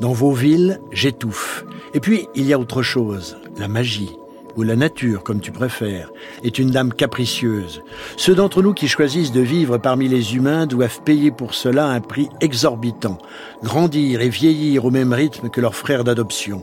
[0.00, 1.64] Dans vos villes, j'étouffe.
[1.94, 4.14] Et puis, il y a autre chose, la magie,
[4.56, 6.10] ou la nature, comme tu préfères,
[6.42, 7.82] est une dame capricieuse.
[8.16, 12.00] Ceux d'entre nous qui choisissent de vivre parmi les humains doivent payer pour cela un
[12.00, 13.18] prix exorbitant,
[13.62, 16.62] grandir et vieillir au même rythme que leurs frères d'adoption.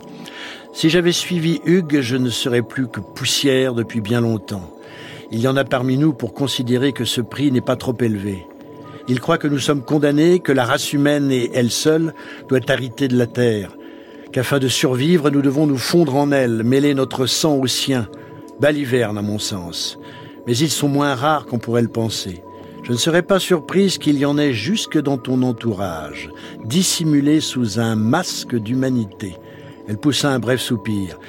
[0.74, 4.70] Si j'avais suivi Hugues, je ne serais plus que poussière depuis bien longtemps.
[5.32, 8.46] Il y en a parmi nous pour considérer que ce prix n'est pas trop élevé.
[9.08, 12.14] Ils croient que nous sommes condamnés, que la race humaine et elle seule
[12.50, 13.72] doit hériter de la terre,
[14.32, 18.08] qu'afin de survivre, nous devons nous fondre en elle, mêler notre sang au sien.
[18.60, 19.98] Baliverne, à mon sens.
[20.48, 22.42] Mais ils sont moins rares qu'on pourrait le penser.
[22.84, 26.30] Je ne serais pas surprise qu'il y en ait jusque dans ton entourage,
[26.64, 29.38] dissimulé sous un masque d'humanité.
[29.88, 31.20] Elle poussa un bref soupir.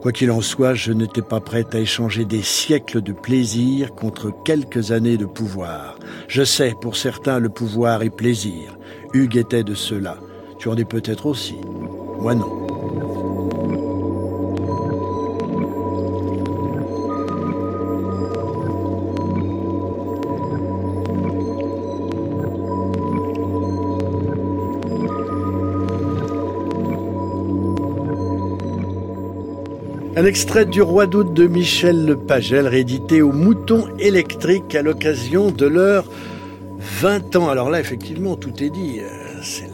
[0.00, 4.32] Quoi qu'il en soit, je n'étais pas prête à échanger des siècles de plaisir contre
[4.44, 5.98] quelques années de pouvoir.
[6.26, 8.78] Je sais, pour certains, le pouvoir est plaisir.
[9.12, 10.16] Hugues était de ceux-là.
[10.58, 11.56] Tu en es peut-être aussi.
[12.20, 12.60] Moi non.
[30.16, 35.64] Un extrait du Roi d'août de Michel Pagel, réédité au Mouton électrique à l'occasion de
[35.64, 36.04] leur
[36.78, 37.48] 20 ans.
[37.48, 39.00] Alors là, effectivement, tout est dit.
[39.00, 39.69] Euh,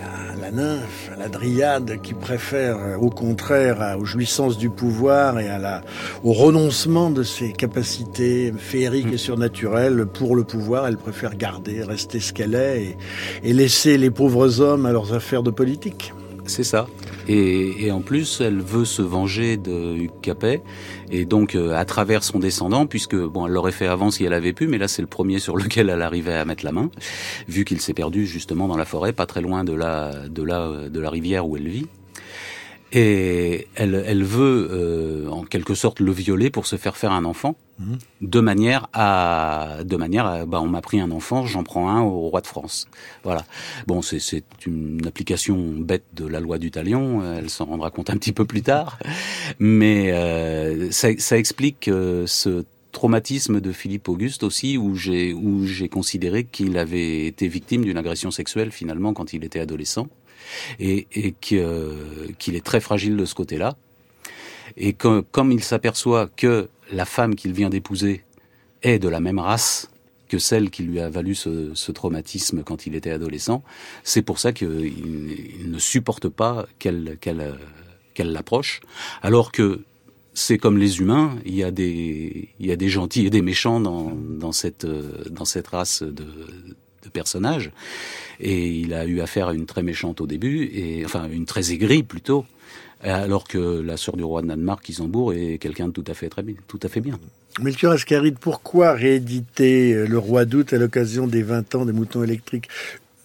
[0.46, 5.58] la, nymphe, la dryade qui préfère, euh, au contraire, aux jouissances du pouvoir et à
[5.58, 5.82] la,
[6.22, 10.86] au renoncement de ses capacités féeriques et surnaturelles pour le pouvoir.
[10.86, 12.96] Elle préfère garder, rester ce qu'elle est et,
[13.42, 16.12] et laisser les pauvres hommes à leurs affaires de politique.
[16.46, 16.86] C'est ça.
[17.28, 20.62] Et, et en plus, elle veut se venger de Hugues Capet,
[21.10, 24.32] et donc euh, à travers son descendant, puisque bon, elle l'aurait fait avant si elle
[24.32, 26.90] avait pu, mais là c'est le premier sur lequel elle arrivait à mettre la main,
[27.48, 30.88] vu qu'il s'est perdu justement dans la forêt, pas très loin de la de la
[30.88, 31.86] de la rivière où elle vit.
[32.98, 37.26] Et elle, elle veut euh, en quelque sorte le violer pour se faire faire un
[37.26, 37.54] enfant,
[38.22, 42.00] de manière à, de manière à, bah on m'a pris un enfant, j'en prends un
[42.00, 42.88] au roi de France.
[43.22, 43.44] Voilà.
[43.86, 47.22] Bon, c'est c'est une application bête de la loi du talion.
[47.34, 48.98] Elle s'en rendra compte un petit peu plus tard,
[49.58, 55.66] mais euh, ça, ça explique euh, ce traumatisme de Philippe Auguste aussi, où j'ai où
[55.66, 60.08] j'ai considéré qu'il avait été victime d'une agression sexuelle finalement quand il était adolescent,
[60.78, 61.06] et,
[61.52, 61.94] euh,
[62.38, 63.76] qu'il est très fragile de ce côté-là.
[64.76, 68.24] Et comme il s'aperçoit que la femme qu'il vient d'épouser
[68.82, 69.90] est de la même race
[70.28, 73.62] que celle qui lui a valu ce, traumatisme quand il était adolescent,
[74.02, 74.92] c'est pour ça qu'il
[75.58, 77.16] il ne supporte pas qu'elle
[78.18, 78.80] l'approche,
[79.22, 79.82] alors que
[80.34, 85.24] c'est comme les humains, il y a des gentils et des méchants dans cette euh,
[85.30, 86.26] dans cette race de
[87.06, 87.70] de personnages.
[88.40, 91.72] Et il a eu affaire à une très méchante au début et enfin une très
[91.72, 92.44] aigrie plutôt
[93.02, 96.28] alors que la sœur du roi de Danemark, Isambourg, est quelqu'un de tout à fait
[96.28, 97.18] très bien, tout à fait bien.
[97.60, 102.22] Melchior Ascaride, pourquoi rééditer euh, Le Roi d'août à l'occasion des 20 ans des moutons
[102.22, 102.68] électriques,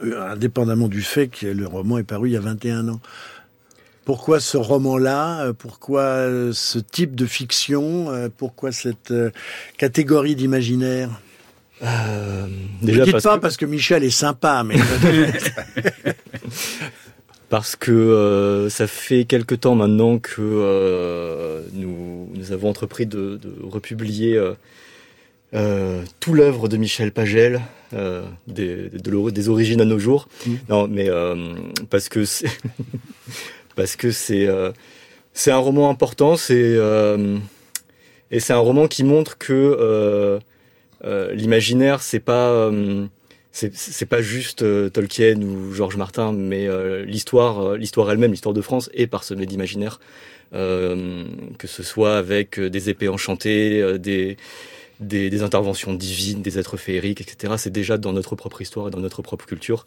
[0.04, 3.02] euh, indépendamment du fait que le roman est paru il y a 21 ans.
[4.06, 5.46] Pourquoi ce roman-là?
[5.48, 8.30] Euh, Pourquoi ce type de fiction?
[8.38, 9.13] Pourquoi cette
[9.78, 11.10] catégorie d'imaginaire?
[11.84, 12.46] Euh,
[12.82, 14.76] Ne déjà dites parce pas que, parce que Michel est sympa, mais
[17.50, 23.38] parce que euh, ça fait quelque temps maintenant que euh, nous, nous avons entrepris de,
[23.41, 24.41] de republier
[25.54, 27.60] euh, tout l'œuvre de Michel Pagel,
[28.48, 30.30] des, de l'or- des origines à nos jours.
[30.46, 30.52] Mm.
[30.70, 31.10] Non, mais
[31.89, 32.48] parce que c'est
[33.76, 34.48] parce que c'est
[35.34, 36.78] c'est un roman important, c'est
[38.34, 40.39] et c'est un roman qui montre que
[41.33, 43.05] l'imaginaire c'est pas euh,
[43.51, 48.53] c'est pas juste euh, Tolkien ou Georges Martin, mais euh, l'histoire, euh, l'histoire elle-même, l'histoire
[48.53, 49.99] de France est parsemée d'imaginaire,
[50.53, 51.25] euh,
[51.57, 54.37] que ce soit avec euh, des épées enchantées, euh, des,
[54.99, 57.55] des des interventions divines, des êtres féeriques, etc.
[57.57, 59.83] C'est déjà dans notre propre histoire et dans notre propre culture.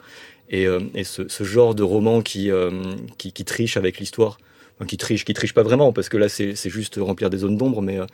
[0.50, 2.70] Et, euh, et ce, ce genre de roman qui euh,
[3.18, 4.38] qui, qui triche avec l'histoire,
[4.76, 7.38] enfin, qui triche, qui triche pas vraiment, parce que là c'est c'est juste remplir des
[7.38, 8.06] zones d'ombre, mais euh,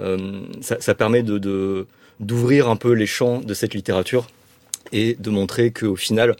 [0.00, 1.86] euh, ça, ça permet de de-
[2.20, 4.26] d'ouvrir un peu les champs de cette littérature
[4.92, 6.36] et de montrer qu'au final,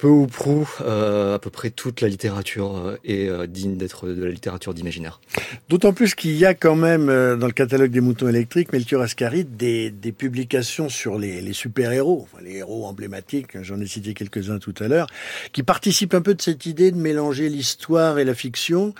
[0.00, 4.08] peu ou prou, euh, à peu près toute la littérature euh, est euh, digne d'être
[4.08, 5.20] de la littérature d'imaginaire.
[5.68, 9.56] D'autant plus qu'il y a quand même dans le catalogue des moutons électriques, Melchior Ascaride,
[9.56, 14.74] des, publications sur les, les super-héros, enfin, les héros emblématiques, j'en ai cité quelques-uns tout
[14.80, 15.06] à l'heure,
[15.52, 18.94] qui participent un peu de cette idée de mélanger l'histoire et la fiction,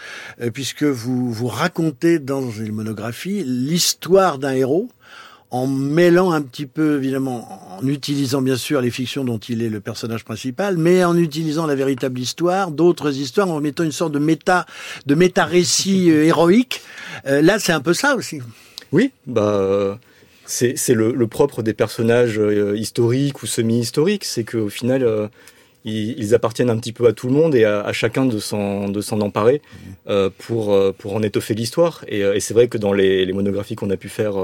[0.53, 4.89] puisque vous, vous racontez dans une monographie l'histoire d'un héros,
[5.51, 9.69] en mêlant un petit peu, évidemment, en utilisant bien sûr les fictions dont il est
[9.69, 14.13] le personnage principal, mais en utilisant la véritable histoire, d'autres histoires, en mettant une sorte
[14.13, 14.67] de méta,
[15.07, 16.83] de méta-récit euh, héroïque.
[17.27, 18.41] Euh, là, c'est un peu ça aussi.
[18.93, 19.99] Oui, bah
[20.47, 25.29] c'est c'est le, le propre des personnages euh, historiques ou semi-historiques, c'est qu'au final euh,
[25.85, 28.39] ils, ils appartiennent un petit peu à tout le monde et à, à chacun de
[28.41, 29.63] s'en de s'en emparer
[30.09, 32.05] euh, pour pour en étoffer l'histoire.
[32.09, 34.35] Et, et c'est vrai que dans les, les monographies qu'on a pu faire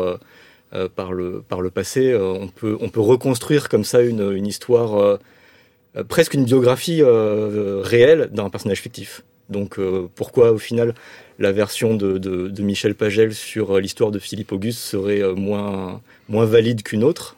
[0.77, 4.33] euh, par le par le passé, euh, on peut on peut reconstruire comme ça une
[4.33, 5.17] une histoire euh,
[6.09, 9.25] presque une biographie réelle d'un personnage fictif.
[9.49, 9.81] Donc
[10.15, 10.95] pourquoi au final
[11.39, 16.45] la version de, de, de Michel Pagel sur l'histoire de Philippe Auguste serait moins, moins
[16.45, 17.37] valide qu'une autre.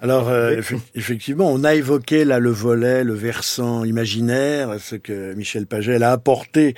[0.00, 5.34] Alors, euh, eff- effectivement, on a évoqué là le volet, le versant imaginaire, ce que
[5.34, 6.76] Michel Pagel a apporté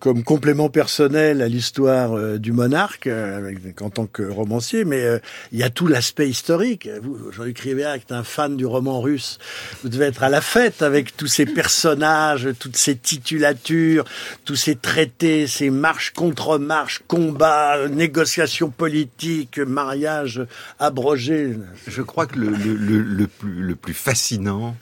[0.00, 5.18] comme complément personnel à l'histoire euh, du monarque euh, en tant que romancier, mais euh,
[5.50, 6.90] il y a tout l'aspect historique.
[7.02, 9.38] Vous, Jean-Luc Rivière, qui est un fan du roman russe,
[9.82, 14.04] vous devez être à la fête avec tous ces personnages, toutes ces titulatures,
[14.44, 20.42] tous ces traités, ces marches contre marches, combats, négociations politiques, mariages
[20.78, 21.56] abrogés.
[21.86, 24.76] Je crois que le, le, plus, plus fascinant,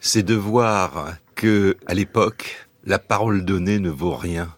[0.00, 4.52] c'est de voir que à l'époque, la parole donnée ne vaut rien.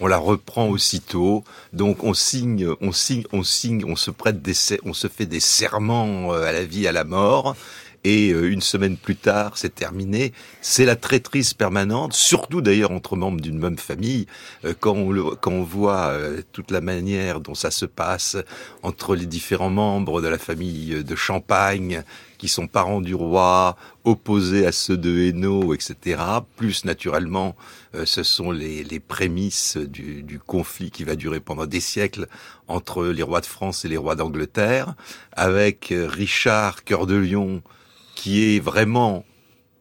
[0.00, 4.54] On la reprend aussitôt, donc on signe, on signe, on signe, on se prête des,
[4.84, 7.56] on se fait des serments euh, à la vie, à la mort,
[8.04, 10.32] et euh, une semaine plus tard, c'est terminé.
[10.60, 14.26] C'est la traîtrise permanente, surtout d'ailleurs entre membres d'une même famille,
[14.64, 18.36] euh, quand on, le- quand on voit euh, toute la manière dont ça se passe
[18.82, 22.02] entre les différents membres de la famille de Champagne,
[22.38, 26.20] qui sont parents du roi, opposés à ceux de Hainaut, etc.
[26.56, 27.56] Plus naturellement,
[28.04, 32.26] ce sont les, les prémices du, du conflit qui va durer pendant des siècles
[32.68, 34.94] entre les rois de France et les rois d'Angleterre,
[35.32, 37.62] avec Richard Cœur de Lion,
[38.24, 39.22] qui est vraiment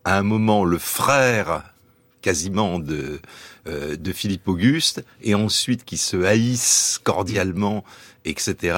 [0.04, 1.64] à un moment le frère
[2.22, 3.22] quasiment de
[3.68, 7.86] euh, Philippe Auguste et ensuite qui se haïssent cordialement
[8.26, 8.78] etc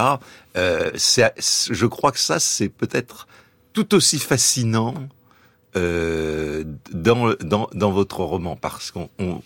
[0.56, 3.28] euh, je crois que ça c'est peut-être
[3.74, 4.94] tout aussi fascinant
[5.76, 7.34] euh, dans,
[7.74, 9.42] dans votre roman parce qu'on on-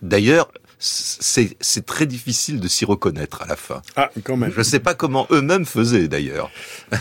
[0.00, 3.82] d'ailleurs c'est c'est très difficile de s'y reconnaître à la fin.
[3.96, 4.50] Ah, quand même.
[4.52, 6.50] Je ne sais pas comment eux-mêmes faisaient d'ailleurs.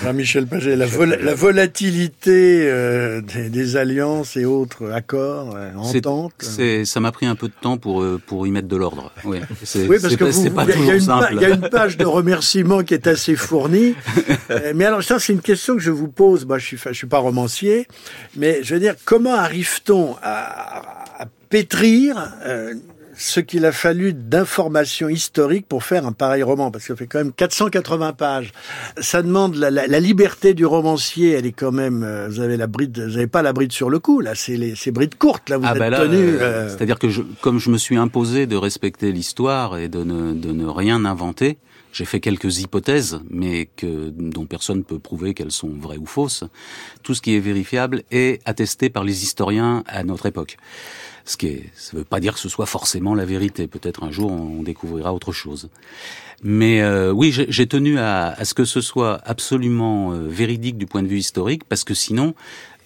[0.04, 6.06] Jean-Michel Paget, la, vol- la volatilité euh, des, des alliances et autres accords, euh, C'est-
[6.08, 6.34] ententes.
[6.40, 9.12] C'est, ça m'a pris un peu de temps pour euh, pour y mettre de l'ordre.
[9.26, 11.34] Oui, c'est, Oui, parce c'est que il y a- une pa- simple.
[11.34, 13.96] il y a une page de remerciements qui est assez fournie.
[14.50, 16.46] Euh, mais alors ça, c'est une question que je vous pose.
[16.46, 17.88] Moi, je suis, je suis pas romancier,
[18.36, 22.74] mais je veux dire, comment arrive-t-on à, à pétrir euh,
[23.26, 27.08] ce qu'il a fallu d'informations historiques pour faire un pareil roman Parce que ça fait
[27.08, 28.52] quand même 480 pages.
[29.00, 31.32] Ça demande la, la- la liberté du romancier.
[31.32, 32.04] Elle est quand même.
[32.04, 34.20] euh, vous avez la bride, vous avez pas la bride sur le cou.
[34.20, 35.50] Là, c'est les, c'est brides courtes.
[35.50, 36.18] Là, vous Ah êtes bah là, tenu.
[36.18, 40.04] euh, euh, c'est-à-dire que je, comme je me suis imposé de respecter l'histoire et de
[40.04, 41.58] ne, de ne rien inventer,
[41.94, 46.08] j'ai fait quelques hypothèses, mais que dont personne ne peut prouver qu'elles sont vraies ou
[46.08, 46.44] fausses.
[47.04, 50.58] Tout ce qui est vérifiable est attesté par les historiens à notre époque.
[51.26, 51.48] Ce qui
[51.94, 53.68] ne veut pas dire que ce soit forcément la vérité.
[53.68, 55.70] Peut-être un jour on découvrira autre chose.
[56.44, 60.78] Mais euh, oui, j'ai j'ai tenu à, à ce que ce soit absolument euh, véridique
[60.78, 62.36] du point de vue historique, parce que sinon,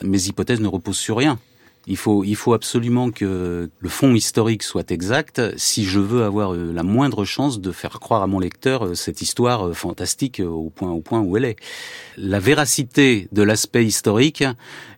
[0.04, 1.39] mes hypothèses ne reposent sur rien.
[1.88, 6.54] Il faut, il faut absolument que le fond historique soit exact si je veux avoir
[6.54, 10.41] euh, la moindre chance de faire croire à mon lecteur euh, cette histoire euh, fantastique
[10.45, 11.56] au point, au point où elle est.
[12.17, 14.43] La véracité de l'aspect historique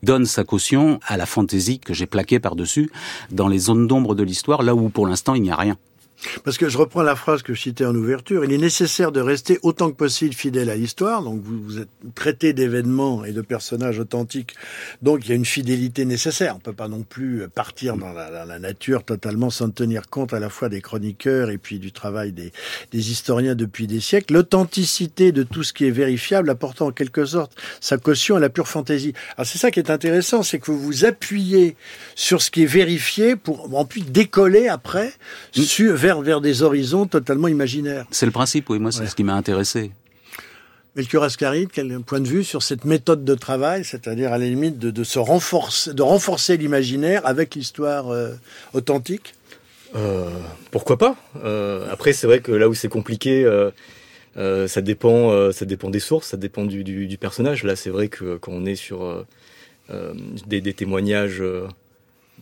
[0.02, 2.89] donne sa caution à la fantaisie que j'ai plaquée par-dessus
[3.30, 5.78] dans les zones d'ombre de l'histoire, là où pour l'instant il n'y a rien.
[6.43, 9.21] Parce que je reprends la phrase que je citais en ouverture, il est nécessaire de
[9.21, 13.41] rester autant que possible fidèle à l'histoire, donc vous, vous êtes traité d'événements et de
[13.41, 14.55] personnages authentiques,
[15.01, 16.55] donc il y a une fidélité nécessaire.
[16.55, 20.34] On peut pas non plus partir dans la, dans la nature totalement sans tenir compte
[20.34, 22.51] à la fois des chroniqueurs et puis du travail des,
[22.91, 24.34] des historiens depuis des siècles.
[24.34, 28.49] L'authenticité de tout ce qui est vérifiable apportant en quelque sorte sa caution à la
[28.49, 29.13] pure fantaisie.
[29.38, 31.75] Alors c'est ça qui est intéressant, c'est que vous vous appuyez
[32.15, 35.13] sur ce qui est vérifié pour en puis décoller après
[35.53, 38.06] sur, vers, vers des horizons totalement imaginaires.
[38.12, 39.08] C'est le principe, oui, moi c'est Ouais.
[39.08, 39.92] ce qui m'a intéressé.
[40.96, 44.79] Melchior Ascaride, quel point de vue sur cette méthode de travail, c'est-à-dire à la limite
[44.79, 48.33] de, de se renforcer, de renforcer l'imaginaire avec l'histoire euh,
[48.73, 49.36] authentique?
[49.96, 50.27] Euh,
[50.71, 51.15] pourquoi pas?
[51.44, 53.69] Euh, Après, c'est vrai que là où c'est compliqué, euh,
[54.38, 57.63] euh, ça dépend, euh, ça dépend des sources, ça dépend du, du, du personnage.
[57.63, 59.25] Là, c'est vrai que quand on est sur
[60.48, 61.42] des, des témoignages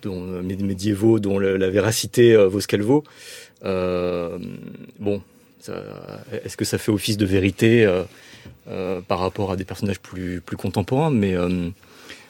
[0.02, 5.22] dont, médiévaux dont la véracité euh, vaut ce qu'elle vaut, euh, bon,
[5.60, 5.74] ça-
[6.46, 8.04] est-ce que ça fait office de vérité euh,
[8.70, 11.70] euh, par rapport à des personnages plus, plus contemporains Mais euh,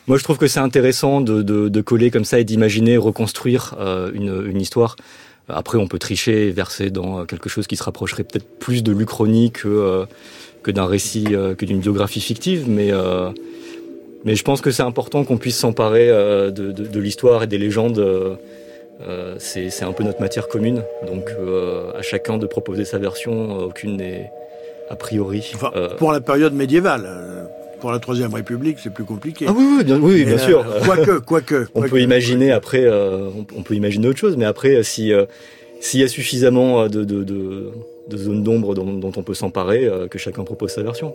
[0.07, 3.75] moi, je trouve que c'est intéressant de, de, de coller comme ça et d'imaginer reconstruire
[3.79, 4.95] euh, une, une histoire.
[5.49, 8.91] Après, on peut tricher et verser dans quelque chose qui se rapprocherait peut-être plus de
[8.91, 10.05] l'Uchronie que, euh,
[10.63, 13.29] que d'un récit, euh, que d'une biographie fictive, mais, euh,
[14.25, 17.47] mais je pense que c'est important qu'on puisse s'emparer euh, de, de, de l'histoire et
[17.47, 17.99] des légendes.
[19.01, 23.59] Euh, c'est un peu notre matière commune, donc euh, à chacun de proposer sa version,
[23.59, 24.31] euh, aucune n'est
[24.89, 25.51] a priori.
[25.55, 27.47] Enfin, pour la période médiévale.
[27.79, 29.45] Pour la Troisième République, c'est plus compliqué.
[29.47, 30.65] Ah oui, oui, bien, oui, Mais, bien euh, sûr.
[30.83, 31.67] Quoique, quoique.
[31.75, 35.25] On peut imaginer après, euh, on, peut imaginer autre chose, mais après, si euh,
[35.79, 37.69] s'il y a suffisamment de, de, de,
[38.07, 41.13] de zones d'ombre dont, dont on peut s'emparer, que chacun propose sa version.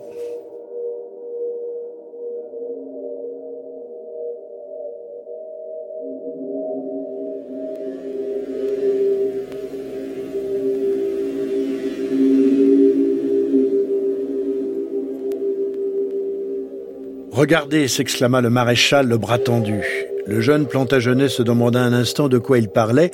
[17.43, 19.81] Regardez, s'exclama le maréchal, le bras tendu.
[20.25, 23.11] Le jeune Plantagenet se demanda un instant de quoi il parlait,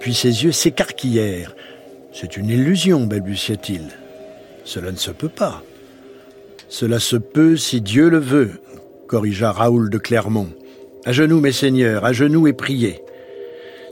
[0.00, 1.56] puis ses yeux s'écarquillèrent.
[2.12, 3.84] C'est une illusion, balbutia-t-il.
[4.66, 5.62] Cela ne se peut pas.
[6.68, 8.50] Cela se peut si Dieu le veut,
[9.06, 10.50] corrigea Raoul de Clermont.
[11.06, 13.00] À genoux, mes seigneurs, à genoux et priez.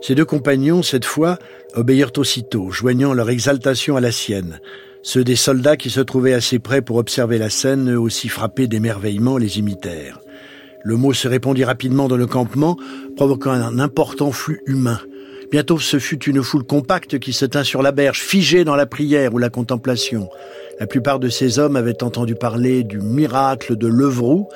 [0.02, 1.38] Ses deux compagnons, cette fois,
[1.72, 4.60] obéirent aussitôt, joignant leur exaltation à la sienne.
[5.04, 8.68] Ceux des soldats qui se trouvaient assez près pour observer la scène, eux aussi frappés
[8.68, 10.20] d'émerveillement, les imitèrent.
[10.84, 12.76] Le mot se répandit rapidement dans le campement,
[13.16, 15.00] provoquant un important flux humain.
[15.50, 18.86] Bientôt ce fut une foule compacte qui se tint sur la berge, figée dans la
[18.86, 20.28] prière ou la contemplation.
[20.78, 24.48] La plupart de ces hommes avaient entendu parler du miracle de Levroux,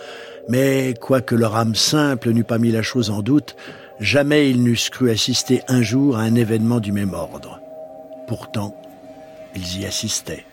[0.49, 3.57] mais quoique leur âme simple n'eût pas mis la chose en doute,
[3.99, 7.61] jamais ils n'eussent cru assister un jour à un événement du même ordre.
[8.28, 8.74] Pourtant,
[9.57, 10.47] ils y assistaient.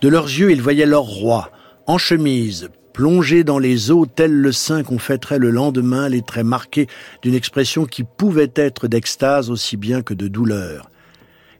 [0.00, 1.50] De leurs yeux, ils voyaient leur roi,
[1.86, 6.44] en chemise, plongé dans les eaux tel le sein qu'on fêterait le lendemain, les traits
[6.44, 6.86] marqués
[7.22, 10.90] d'une expression qui pouvait être d'extase aussi bien que de douleur.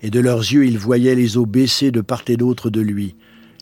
[0.03, 3.15] Et de leurs yeux, ils voyaient les eaux baisser de part et d'autre de lui.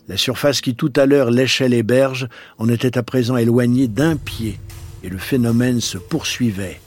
[0.07, 4.17] La surface qui tout à l'heure léchait les berges en était à présent éloignée d'un
[4.17, 4.59] pied,
[5.03, 6.81] et le phénomène se poursuivait,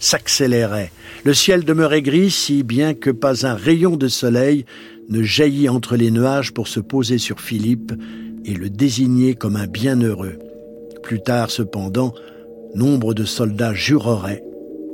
[0.00, 0.90] s'accélérait.
[1.24, 4.64] Le ciel demeurait gris si bien que pas un rayon de soleil
[5.08, 7.92] ne jaillit entre les nuages pour se poser sur Philippe
[8.44, 10.38] et le désigner comme un bienheureux.
[11.02, 12.14] Plus tard, cependant,
[12.74, 14.42] nombre de soldats jureraient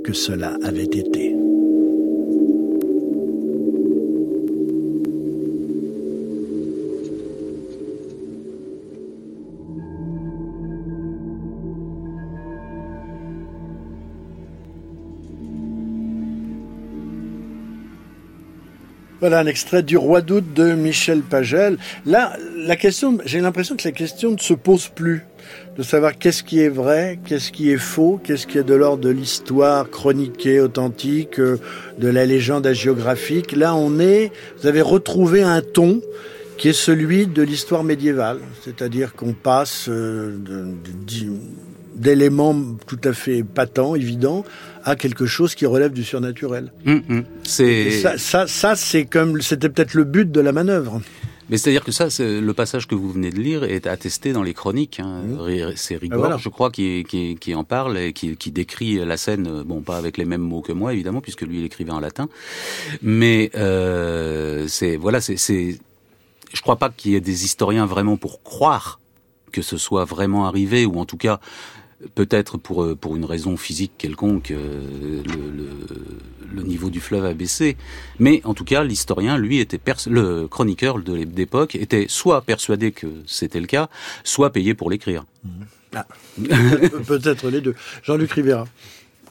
[0.04, 1.35] que cela avait été.
[19.26, 21.78] Voilà un extrait du Roi d'août de Michel Pagel.
[22.04, 25.24] Là, la question, j'ai l'impression que la question ne se pose plus
[25.76, 29.02] de savoir qu'est-ce qui est vrai, qu'est-ce qui est faux, qu'est-ce qui est de l'ordre
[29.02, 31.58] de l'histoire chroniquée, authentique, euh,
[31.98, 33.50] de la légende hagiographique.
[33.50, 36.02] Là, on est, vous avez retrouvé un ton
[36.56, 40.38] qui est celui de l'histoire médiévale, c'est-à-dire qu'on passe euh,
[41.96, 42.54] d'éléments
[42.86, 44.44] tout à fait patents, évidents,
[44.86, 46.72] à quelque chose qui relève du surnaturel.
[46.86, 47.24] Hum, hum.
[47.42, 51.02] C'est ça, ça, ça c'est comme c'était peut-être le but de la manœuvre.
[51.50, 54.42] Mais c'est-à-dire que ça, c'est le passage que vous venez de lire est attesté dans
[54.42, 54.98] les chroniques.
[54.98, 55.22] Hein.
[55.76, 56.36] C'est Rigord, voilà.
[56.38, 59.62] je crois, qui, qui, qui, en parle et qui, qui, décrit la scène.
[59.62, 62.28] Bon, pas avec les mêmes mots que moi, évidemment, puisque lui, il écrivait en latin.
[63.00, 65.36] Mais euh, c'est voilà, c'est,
[66.52, 68.98] je crois pas qu'il y ait des historiens vraiment pour croire
[69.52, 71.40] que ce soit vraiment arrivé, ou en tout cas
[72.14, 75.68] peut-être pour pour une raison physique quelconque, euh, le, le,
[76.54, 77.76] le, niveau du fleuve a baissé.
[78.18, 83.06] Mais en tout cas, l'historien, lui, était le chroniqueur de l'époque, était soit persuadé que
[83.26, 83.88] c'était le cas,
[84.24, 85.24] soit payé pour l'écrire.
[85.94, 86.06] Ah.
[87.06, 87.74] peut-être les deux.
[88.02, 88.66] Jean-Luc Rivera.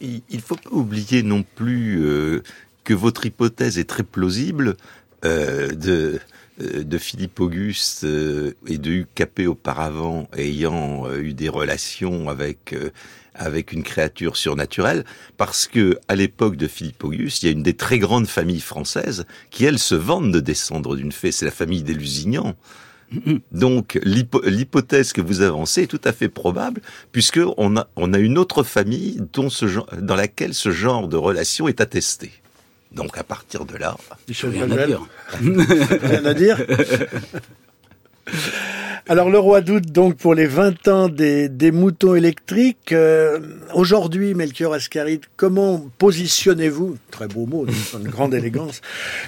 [0.01, 2.43] Il ne faut pas oublier non plus euh,
[2.84, 4.76] que votre hypothèse est très plausible
[5.24, 6.20] euh, de
[6.57, 12.73] de Philippe Auguste euh, et de Hugues Capet auparavant ayant euh, eu des relations avec
[12.73, 12.91] euh,
[13.37, 15.03] avec une créature surnaturelle,
[15.35, 18.61] parce que à l'époque de Philippe Auguste, il y a une des très grandes familles
[18.61, 22.55] françaises qui, elles, se vantent de descendre d'une fée, c'est la famille des Lusignans.
[23.51, 26.81] Donc l'hypothèse que vous avancez est tout à fait probable,
[27.11, 31.09] puisque on a, on a une autre famille dont ce genre, dans laquelle ce genre
[31.09, 32.31] de relation est attesté.
[32.95, 33.95] Donc à partir de là,
[34.27, 35.07] Michel rien à dire.
[36.01, 36.57] rien à dire.
[39.07, 43.39] Alors le roi d'août, donc pour les 20 ans des, des moutons électriques, euh,
[43.75, 48.81] aujourd'hui, Melchior Ascaride, comment positionnez-vous, très beau mot, une grande élégance,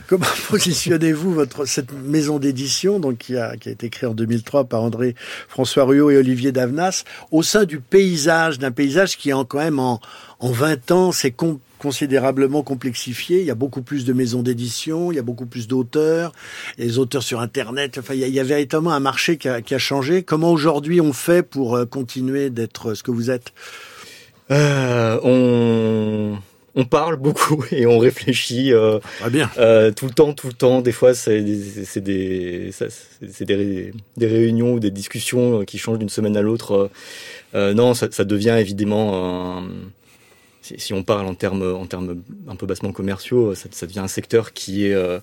[0.07, 4.63] comment positionnez-vous votre cette maison d'édition, donc qui a, qui a été créée en 2003
[4.63, 5.13] par André
[5.47, 9.59] François Ruot et Olivier Davnas, au sein du paysage, d'un paysage qui est en, quand
[9.59, 9.99] même en,
[10.39, 13.39] en 20 ans, c'est com considérablement complexifié.
[13.39, 16.33] Il y a beaucoup plus de maisons d'édition, il y a beaucoup plus d'auteurs,
[16.77, 17.97] les auteurs sur Internet.
[17.97, 20.23] Enfin, il y, a, il y a véritablement un marché qui a, qui a changé.
[20.23, 23.53] Comment aujourd'hui on fait pour euh, continuer d'être ce que vous êtes?
[24.49, 26.37] Euh, on
[26.77, 29.49] on parle beaucoup et on réfléchit euh, ah bien.
[29.57, 30.81] Euh, tout le temps, tout le temps.
[30.81, 35.99] Des fois, c'est des, c'est des, c'est des, des, réunions ou des discussions qui changent
[35.99, 36.89] d'une semaine à l'autre.
[37.55, 39.63] Euh, non, ça, ça, devient évidemment un,
[40.77, 44.07] si, on parle en termes en termes un peu bassement commerciaux, ça, ça devient un
[44.07, 45.19] secteur qui est euh,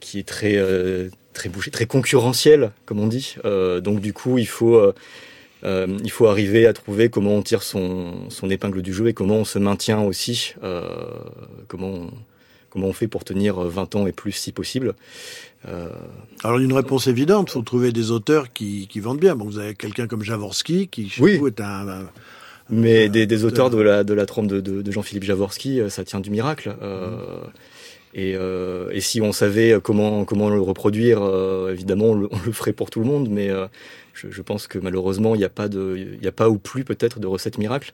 [0.00, 3.36] qui est très euh, très bouché, très concurrentiel, comme on dit.
[3.44, 4.92] Euh, donc du coup, il faut euh,
[6.04, 9.36] il faut arriver à trouver comment on tire son son épingle du jeu et comment
[9.36, 10.54] on se maintient aussi,
[11.68, 12.10] comment on,
[12.70, 14.94] comment on fait pour tenir 20 ans et plus si possible.
[15.66, 15.88] Euh...
[16.44, 19.34] Alors une réponse évidente, faut trouver des auteurs qui, qui vendent bien.
[19.34, 21.38] Bon, vous avez quelqu'un comme Javorski qui chez Oui.
[21.38, 22.10] vous est un, un-
[22.68, 25.80] Mais des, des de- auteurs de la, de la trompe de, de, de Jean-Philippe Javorski,
[25.80, 26.74] euh, ça tient du miracle.
[26.82, 27.16] Euh,
[28.14, 32.38] et, euh, et si on savait comment, comment le reproduire, euh, évidemment, on le, on
[32.44, 33.28] le ferait pour tout le monde.
[33.30, 33.66] Mais euh,
[34.14, 37.20] je, je pense que malheureusement, il n'y a pas de, a pas ou plus peut-être
[37.20, 37.92] de recette miracle.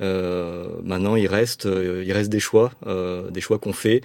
[0.00, 4.02] Euh, maintenant, il reste, il reste des choix, euh, des choix qu'on fait,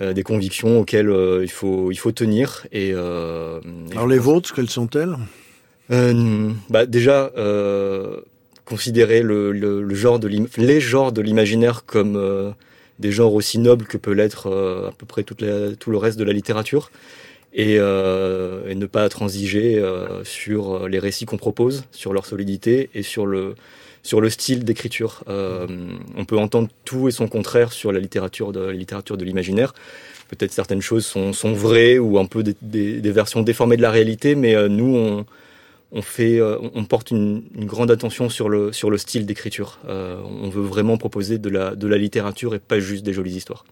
[0.00, 2.66] euh, des convictions auxquelles euh, il faut, il faut tenir.
[2.72, 3.60] Et, euh,
[3.90, 5.16] et Alors les vôtres, quelles sont-elles?
[5.90, 8.20] Euh, bah déjà euh,
[8.72, 12.52] considérer le, le, genre de les genres de l'imaginaire comme euh,
[13.00, 15.98] des genres aussi nobles que peut l'être euh, à peu près toute la- tout le
[15.98, 16.90] reste de la littérature
[17.52, 19.66] et, euh, ne pas transiger
[20.24, 23.56] sur les récits qu'on propose, sur leur solidité et sur le
[24.02, 25.22] sur le style d'écriture.
[26.20, 29.74] On peut entendre tout et son contraire sur la littérature de la littérature de l'imaginaire.
[30.30, 33.92] Peut-être certaines choses sont, sont vraies ou un peu des, des, versions déformées de la
[33.92, 35.26] réalité, mais nous on
[35.92, 39.78] on fait, euh, on porte une, une grande attention sur le sur le style d'écriture.
[39.86, 43.36] Euh, on veut vraiment proposer de la de la littérature et pas juste des jolies
[43.36, 43.64] histoires.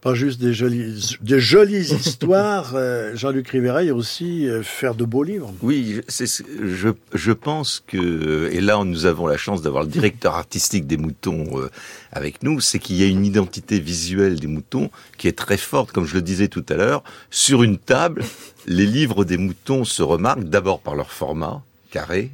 [0.00, 2.72] Pas juste des jolies, des jolies histoires.
[2.76, 5.52] euh, Jean-Luc Rivera, il y a aussi euh, faire de beaux livres.
[5.60, 9.82] Oui, je- c'est ce- je, je pense que, et là nous avons la chance d'avoir
[9.82, 11.68] le directeur artistique des moutons euh,
[12.12, 15.90] avec nous, c'est qu'il y a une identité visuelle des moutons qui est très forte,
[15.90, 17.02] comme je le disais tout à l'heure.
[17.30, 18.22] Sur une table,
[18.66, 22.30] les livres des moutons se remarquent d'abord par leur format carré,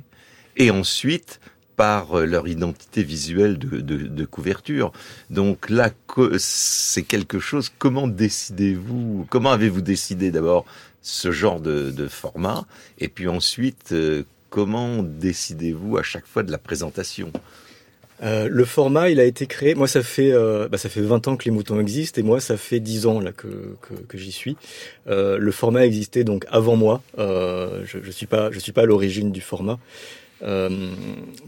[0.59, 1.41] et ensuite
[1.77, 4.93] par euh, leur identité visuelle de, couverture.
[5.31, 5.91] Donc là,
[6.39, 7.71] c'est quelque chose.
[7.79, 10.65] Comment décidez-vous Comment avez-vous décidé d'abord
[11.03, 12.65] ce genre de, format?
[12.99, 17.31] Et puis ensuite, euh, comment décidez-vous à chaque fois de la présentation?
[18.23, 19.75] Euh, le format, il a été créé.
[19.75, 20.33] Moi, ça fait
[20.71, 23.21] bah, ça fait 20 ans que les moutons existent et moi, ça fait 10 ans
[23.21, 23.77] là que
[24.15, 24.57] j'y suis.
[25.07, 27.03] Le format existait donc avant moi.
[27.19, 29.79] Je, je suis pas je suis pas à l'origine du format.
[30.43, 30.91] Euh,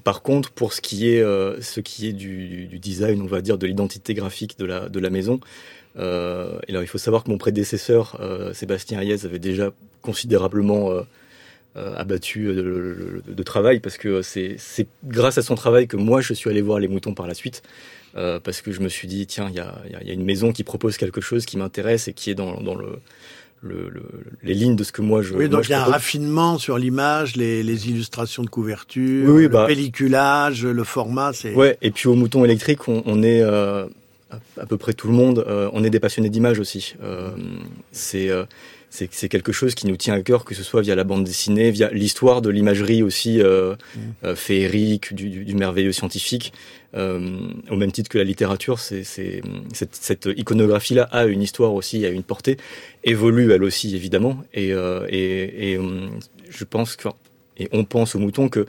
[0.05, 3.41] par contre, pour ce qui est euh, ce qui est du, du, design, on va
[3.43, 5.41] dire de l'identité graphique de la de la maison.
[5.99, 9.73] Euh, alors, il faut savoir que mon prédécesseur euh, Sébastien Hayez avait déjà
[10.03, 11.03] considérablement euh,
[11.97, 14.57] abattu de, de- de travail parce que c'est
[15.05, 17.63] grâce à son travail que moi je suis allé voir les moutons par la suite
[18.15, 20.65] parce que je me suis dit tiens il y a, y a une maison qui
[20.65, 22.99] propose quelque chose qui m'intéresse et qui est dans, dans le,
[23.63, 24.03] le, le-
[24.43, 25.87] les lignes de ce que moi je Oui, moi, donc je il y a un
[25.91, 31.33] raffinement sur l'image, les, les illustrations de couverture, Oui, oui, le bah- pelliculage, le format.
[31.33, 33.87] C'est Ouais, et puis au mouton électrique, on, on est euh,
[34.31, 36.95] à, à peu près tout le monde, euh, on est des passionnés d'image aussi.
[37.03, 37.31] Euh,
[37.93, 38.45] c'est euh,
[38.91, 41.25] c'est c'est quelque chose qui nous tient à cœur, que ce soit via la bande
[41.25, 43.75] dessinée, via l'histoire de l'imagerie aussi euh,
[44.25, 46.53] euh, féerique, du, du, du merveilleux scientifique.
[46.95, 47.39] Euh,
[47.71, 49.43] au même titre que la littérature, c'est c'est-
[49.75, 52.57] cette, cette iconographie-là a une histoire aussi, a une portée,
[53.05, 56.09] évolue elle aussi évidemment, et, euh, et, et hum,
[56.49, 57.09] je pense que
[57.59, 58.67] et on pense au mouton que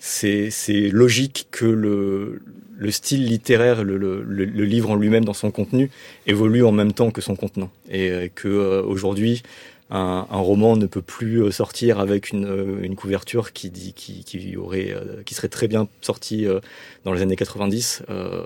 [0.00, 0.50] c'est
[0.90, 2.40] logique que le,
[2.78, 5.90] le style littéraire, le, le, le- livre en lui-même dans son contenu
[6.26, 9.42] évolue en même temps que son contenant, et euh, que euh, aujourd'hui
[9.90, 13.92] un, un roman ne peut plus euh, sortir avec une, euh, une couverture qui dit
[13.92, 14.94] qui, qui aurait
[15.26, 16.46] qui serait très bien sortie
[17.04, 18.02] dans les années 90.
[18.08, 18.44] Euh,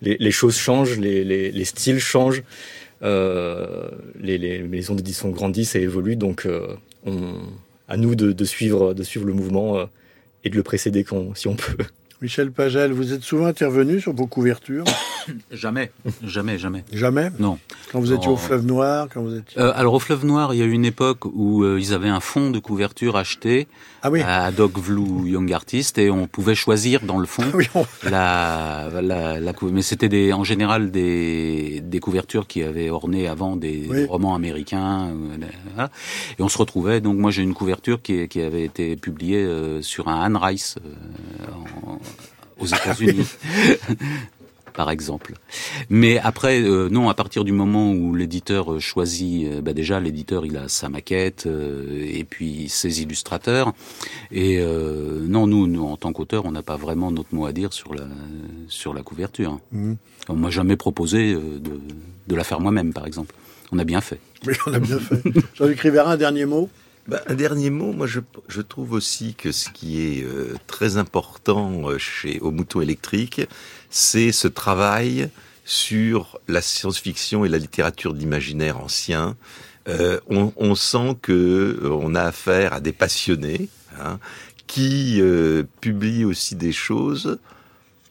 [0.00, 2.42] les, les choses changent, les, les, les styles changent,
[3.02, 3.88] euh,
[4.20, 7.34] les, maisons d'édition grandissent et évoluent, donc euh, on,
[7.88, 9.88] à nous de, de suivre de suivre le mouvement
[10.44, 11.76] et de le précéder quand, si on peut.
[12.22, 14.84] Michel Pagel, vous êtes souvent intervenu sur vos couvertures
[15.52, 15.92] Jamais,
[16.24, 16.84] jamais, jamais.
[16.92, 17.56] Jamais Non.
[17.92, 19.60] Quand vous étiez au Fleuve Noir, quand vous étiez...
[19.60, 22.08] Euh, alors au Fleuve Noir, il y a eu une époque où euh, ils avaient
[22.08, 23.68] un fond de couverture acheté
[24.02, 27.68] Ah oui, à Doc Vlou Young Artist et on pouvait choisir dans le fond oui
[27.76, 33.28] on- la, la, la cou- mais c'était en général des, des couvertures qui avaient orné
[33.28, 34.04] avant des, Oui.
[34.06, 35.08] romans américains.
[35.10, 35.90] euh, voilà.
[36.38, 37.00] Et on se retrouvait.
[37.00, 40.76] Donc moi j'ai une couverture qui, qui avait été publiée euh, sur un Anne Rice
[41.86, 41.98] en-
[42.58, 43.26] aux États-Unis.
[44.74, 45.34] Par exemple.
[45.90, 50.00] Mais après, euh, non, à partir du moment où l'éditeur euh, choisit, euh, bah déjà
[50.00, 53.74] l'éditeur il a sa maquette euh, et puis ses illustrateurs.
[54.30, 57.52] Et euh, non, nous, nous en tant qu'auteur, on n'a pas vraiment notre mot à
[57.52, 58.06] dire sur la
[58.66, 59.60] sur la couverture.
[59.72, 59.96] Mhm.
[60.30, 61.78] On m'a jamais proposé euh, de,
[62.28, 63.34] de la faire moi-même, par exemple.
[63.72, 64.20] On a bien fait.
[64.46, 65.22] oui, on a bien fait.
[65.54, 66.70] Jean-Luc Rivera, un dernier mot?
[67.08, 70.98] Bah, un dernier mot, moi je, je trouve aussi que ce qui est euh, très
[70.98, 73.40] important euh, chez au mouton électrique,
[73.90, 75.28] c'est ce travail
[75.64, 79.36] sur la science-fiction et la littérature d'imaginaire ancien.
[79.88, 83.68] Euh, on, sent que on a affaire à des passionnés
[84.00, 84.20] hein,
[84.68, 85.20] qui
[85.80, 87.38] publient aussi des choses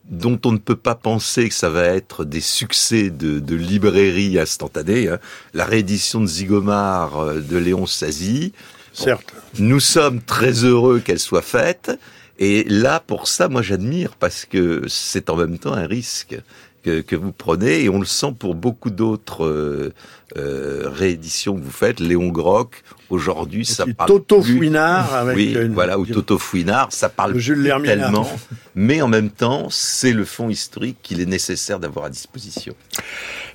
[0.09, 5.07] dont on ne peut pas penser que ça va être des succès de, librairie instantanée.
[5.07, 5.19] hein.
[5.53, 8.51] La réédition de Zigomar de Léon Sazy.
[8.93, 9.33] Certes.
[9.59, 11.91] Nous sommes très heureux qu'elle soit faite.
[12.39, 16.39] Et là, pour ça, moi, j'admire parce que c'est en même temps un risque
[16.83, 19.93] que, que vous prenez et on le sent pour beaucoup d'autres euh,
[20.37, 21.99] euh, rééditions que vous faites.
[21.99, 24.57] Léon Groc, aujourd'hui, ça parle Toto plus.
[24.57, 28.27] Fouinard avec oui, une- voilà, ou Toto Fouinard, ça parle Le Jules tellement,
[28.75, 32.73] mais en même temps, c'est le fond historique qu'il est nécessaire d'avoir à disposition.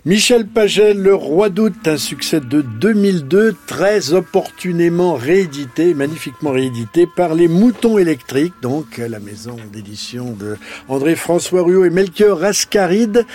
[0.05, 7.35] Michel Pagel, Le Roi d'août, un succès de 2002, très opportunément réédité, magnifiquement réédité par
[7.35, 10.57] les Moutons électriques, donc la maison d'édition de
[10.89, 13.27] André-François Ruot et Melchior Rascaride,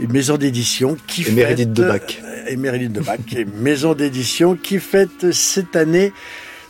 [0.00, 1.34] une maison d'édition qui Et fête...
[1.34, 2.22] Meredith Debac.
[2.46, 6.12] Et Meredith Debac, et maison d'édition qui fête cette année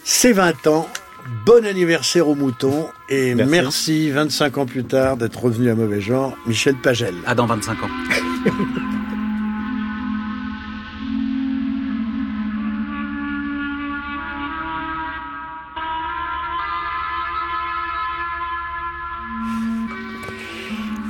[0.05, 0.89] ses 20 ans.
[1.47, 3.51] Bon anniversaire aux moutons et merci.
[3.51, 4.11] Merci.
[4.11, 7.15] 25 ans plus tard d'être revenu à mauvais genre, Michel Pagel.
[7.27, 7.89] Ah, dans 25 ans.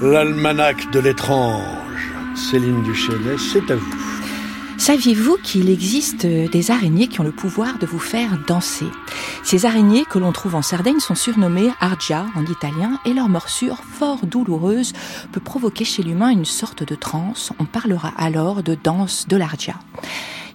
[0.00, 2.12] L'almanach de l'étrange.
[2.36, 4.23] Céline Duchesnet, c'est à vous.
[4.76, 8.86] Saviez-vous qu'il existe des araignées qui ont le pouvoir de vous faire danser?
[9.42, 13.78] Ces araignées que l'on trouve en Sardaigne sont surnommées argia en italien et leur morsure
[13.78, 14.92] fort douloureuse
[15.32, 17.52] peut provoquer chez l'humain une sorte de transe.
[17.58, 19.76] On parlera alors de danse de l'argia.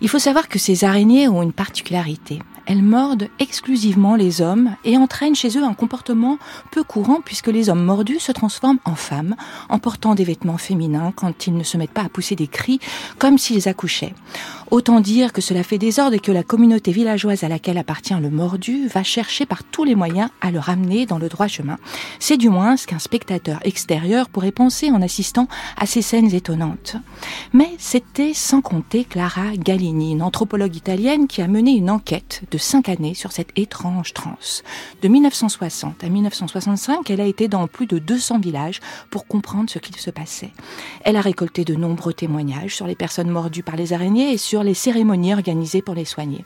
[0.02, 2.40] Il faut savoir que ces araignées ont une particularité.
[2.70, 6.38] Elles mordent exclusivement les hommes et entraînent chez eux un comportement
[6.70, 9.36] peu courant puisque les hommes mordus se transforment en femmes
[9.70, 12.80] en portant des vêtements féminins quand ils ne se mettent pas à pousser des cris
[13.18, 14.14] comme s'ils accouchaient.
[14.70, 18.30] Autant dire que cela fait désordre et que la communauté villageoise à laquelle appartient le
[18.30, 21.80] mordu va chercher par tous les moyens à le ramener dans le droit chemin.
[22.20, 26.98] C'est du moins ce qu'un spectateur extérieur pourrait penser en assistant à ces scènes étonnantes.
[27.52, 32.59] Mais c'était sans compter Clara Gallini, une anthropologue italienne qui a mené une enquête de
[32.60, 34.64] cinq années sur cette étrange transe.
[35.02, 38.80] De 1960 à 1965, elle a été dans plus de 200 villages
[39.10, 40.52] pour comprendre ce qu'il se passait.
[41.04, 44.64] Elle a récolté de nombreux témoignages sur les personnes mordues par les araignées et sur
[44.64, 46.46] les cérémonies organisées pour les soigner.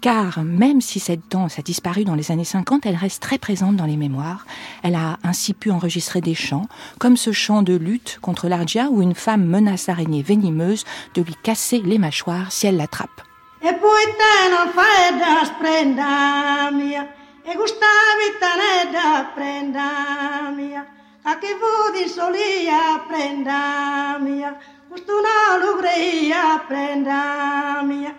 [0.00, 3.76] Car même si cette danse a disparu dans les années 50, elle reste très présente
[3.76, 4.46] dans les mémoires.
[4.82, 6.66] Elle a ainsi pu enregistrer des chants,
[6.98, 10.84] comme ce chant de lutte contre l'argia où une femme menace l'araignée venimeuse
[11.14, 13.31] de lui casser les mâchoires si elle l'attrape.
[13.64, 20.84] E poi te non fai da sprenda mia, e gustavi te ne da prenda mia,
[21.22, 24.58] a che vudi solia prenda mia,
[24.88, 28.12] gusto una lugreia prenda mia,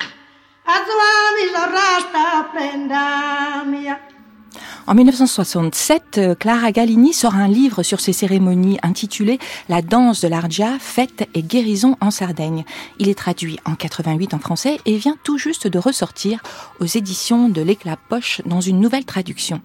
[0.63, 3.99] a zoami sorrasta prenda mia,
[4.85, 10.27] En 1967, euh, Clara Gallini sort un livre sur ces cérémonies intitulé La danse de
[10.27, 12.65] l'argia, fête et guérison en Sardaigne.
[12.99, 16.41] Il est traduit en 88 en français et vient tout juste de ressortir
[16.81, 19.61] aux éditions de l'Éclat Poche dans une nouvelle traduction.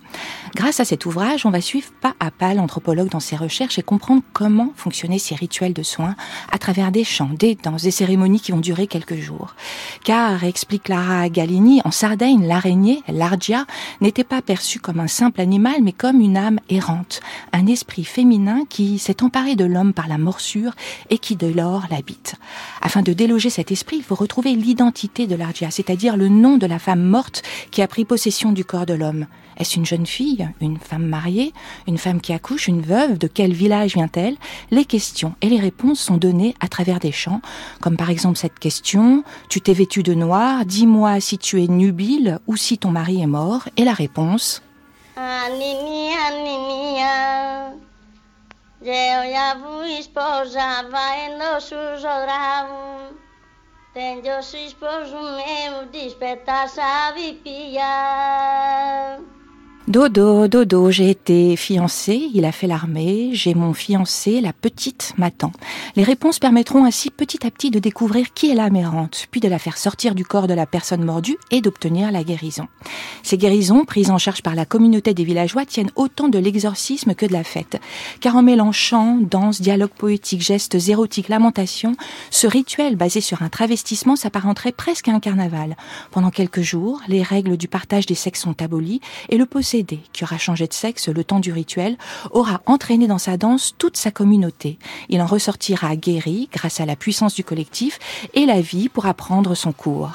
[0.55, 3.83] Grâce à cet ouvrage, on va suivre pas à pas l'anthropologue dans ses recherches et
[3.83, 6.15] comprendre comment fonctionnaient ces rituels de soins
[6.53, 9.57] à travers des chants, des danses, des cérémonies qui vont durer quelques jours.
[10.05, 13.67] Car, explique Clara Gallini, en Sardaigne, l'araignée, l'argia,
[14.01, 17.21] n'était pas perçue comme un simple animal, mais comme une âme errante,
[17.53, 20.73] un esprit féminin qui s'est emparé de l'homme par la morsure
[21.11, 22.37] et qui de lors l'habite.
[22.81, 26.67] Afin de déloger cet esprit, il faut retrouver l'identité de l'argia, c'est-à-dire le nom de
[26.67, 29.27] la femme morte qui a pris possession du corps de l'homme.
[29.59, 31.53] Est-ce une jeune fille, une femme mariée,
[31.89, 33.19] une femme qui accouche, une veuve?
[33.19, 34.37] De quel village vient-elle?
[34.71, 37.41] Les questions et les réponses sont données à travers des chants,
[37.81, 42.39] comme par exemple cette question Tu t'es vêtu de noir, dis-moi si tu es nubile
[42.47, 43.69] ou si ton mari est mort?
[43.77, 44.63] Et la réponse
[45.19, 47.17] Ανινία, ανινία,
[48.81, 50.71] γεωλιά βουής πόζα,
[51.27, 53.19] ενός σου ζωδράβου,
[53.93, 57.95] τέντιος εις πόζου με μου της πετάσα βιπία.
[59.89, 65.51] Dodo, Dodo, j'ai été fiancée, il a fait l'armée, j'ai mon fiancé, la petite m'attend.
[65.97, 69.49] Les réponses permettront ainsi petit à petit de découvrir qui est l'âme errante, puis de
[69.49, 72.69] la faire sortir du corps de la personne mordue et d'obtenir la guérison.
[73.23, 77.25] Ces guérisons, prises en charge par la communauté des villageois, tiennent autant de l'exorcisme que
[77.25, 77.81] de la fête.
[78.21, 81.97] Car en mêlant chant, danse, dialogue poétique, gestes érotiques, lamentations,
[82.31, 85.79] ce rituel basé sur un travestissement s'apparenterait presque à un carnaval.
[86.11, 89.47] Pendant quelques jours, les règles du partage des sexes sont abolies et le
[90.13, 91.97] qui aura changé de sexe le temps du rituel,
[92.31, 94.79] aura entraîné dans sa danse toute sa communauté.
[95.09, 97.99] Il en ressortira guéri grâce à la puissance du collectif
[98.35, 100.13] et la vie pourra prendre son cours.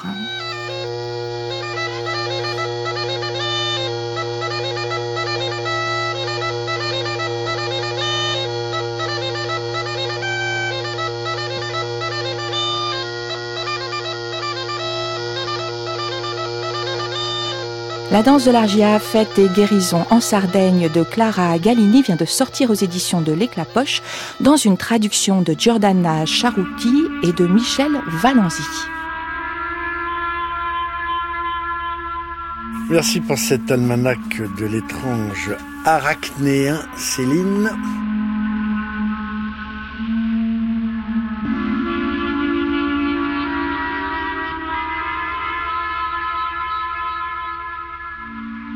[18.14, 22.70] La danse de l'argia, fête et guérison en Sardaigne de Clara Galini vient de sortir
[22.70, 24.02] aux éditions de l'Éclat Poche
[24.38, 27.90] dans une traduction de Giordana Charouti et de Michel
[28.22, 28.62] Valenzi.
[32.88, 35.50] Merci pour cet almanach de l'étrange
[35.84, 37.72] arachnéen, Céline.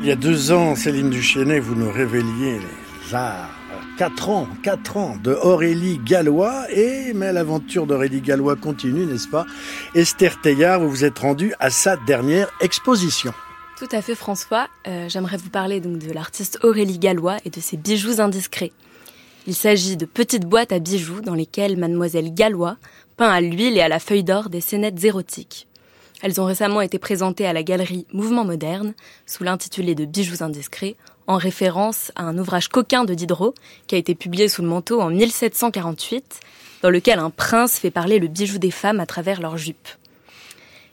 [0.09, 3.51] Y a deux ans, Céline Duchesnay, vous nous révéliez les arts.
[3.95, 6.65] Quatre ans, quatre ans de Aurélie Gallois.
[6.71, 9.45] Et, mais l'aventure d'Aurélie Gallois continue, n'est-ce pas?
[9.93, 13.33] Esther Teillard, vous vous êtes rendue à sa dernière exposition.
[13.77, 17.59] Tout à fait François, Euh, j'aimerais vous parler donc de l'artiste Aurélie Gallois et de
[17.59, 18.71] ses bijoux indiscrets.
[19.45, 22.77] Il s'agit de petites boîtes à bijoux dans lesquelles mademoiselle Gallois
[23.15, 25.67] peint à l'huile et à la feuille d'or des scénettes érotiques.
[26.21, 28.93] Elles ont récemment été présentées à la galerie Mouvement Moderne
[29.25, 30.95] sous l'intitulé de Bijoux indiscrets
[31.27, 33.53] en référence à un ouvrage coquin de Diderot
[33.87, 36.39] qui a été publié sous le manteau en 1748
[36.81, 39.87] dans lequel un prince fait parler le bijou des femmes à travers leurs jupes.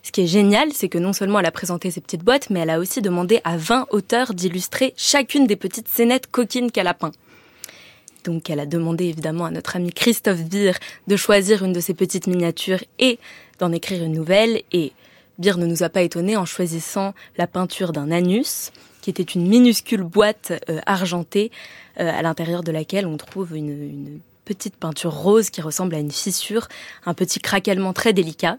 [0.03, 2.61] Ce qui est génial, c'est que non seulement elle a présenté ces petites boîtes, mais
[2.61, 6.95] elle a aussi demandé à 20 auteurs d'illustrer chacune des petites scénettes coquines qu'elle a
[6.95, 7.13] peint.
[8.23, 10.75] Donc elle a demandé évidemment à notre ami Christophe Beer
[11.07, 13.19] de choisir une de ces petites miniatures et
[13.59, 14.63] d'en écrire une nouvelle.
[14.73, 14.93] Et
[15.39, 18.73] Beer ne nous a pas étonnés en choisissant la peinture d'un anus,
[19.03, 21.51] qui était une minuscule boîte euh, argentée
[22.01, 26.13] euh, à l'intérieur de laquelle on trouve une, petite peinture rose qui ressemble à une
[26.13, 26.69] fissure,
[27.05, 28.59] un petit craquellement très délicat.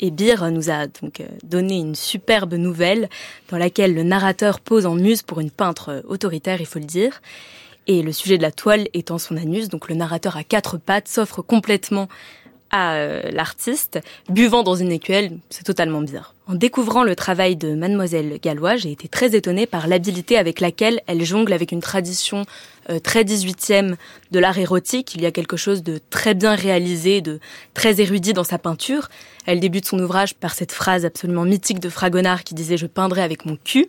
[0.00, 3.10] Et Beer nous a donc euh, donné une superbe nouvelle
[3.50, 7.20] dans laquelle le narrateur pose en muse pour une peintre autoritaire, il faut le dire.
[7.86, 11.08] Et le sujet de la toile étant son anus, donc le narrateur à quatre pattes
[11.08, 12.08] s'offre complètement
[12.70, 16.34] à euh, l'artiste, buvant dans une écuelle, c'est totalement bizarre.
[16.46, 21.00] En découvrant le travail de mademoiselle Gallois, j'ai été très étonnée par l'habileté avec laquelle
[21.06, 22.44] elle jongle avec une tradition
[22.88, 23.94] euh, très 18e
[24.30, 25.14] de l'art érotique.
[25.14, 27.40] Il y a quelque chose de très bien réalisé, de
[27.74, 29.08] très érudit dans sa peinture.
[29.46, 33.22] Elle débute son ouvrage par cette phrase absolument mythique de Fragonard qui disait «Je peindrai
[33.22, 33.88] avec mon cul».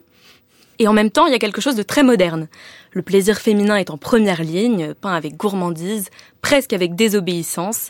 [0.82, 2.48] Et en même temps, il y a quelque chose de très moderne.
[2.92, 6.10] Le plaisir féminin est en première ligne, peint avec gourmandise,
[6.42, 7.90] presque avec désobéissance.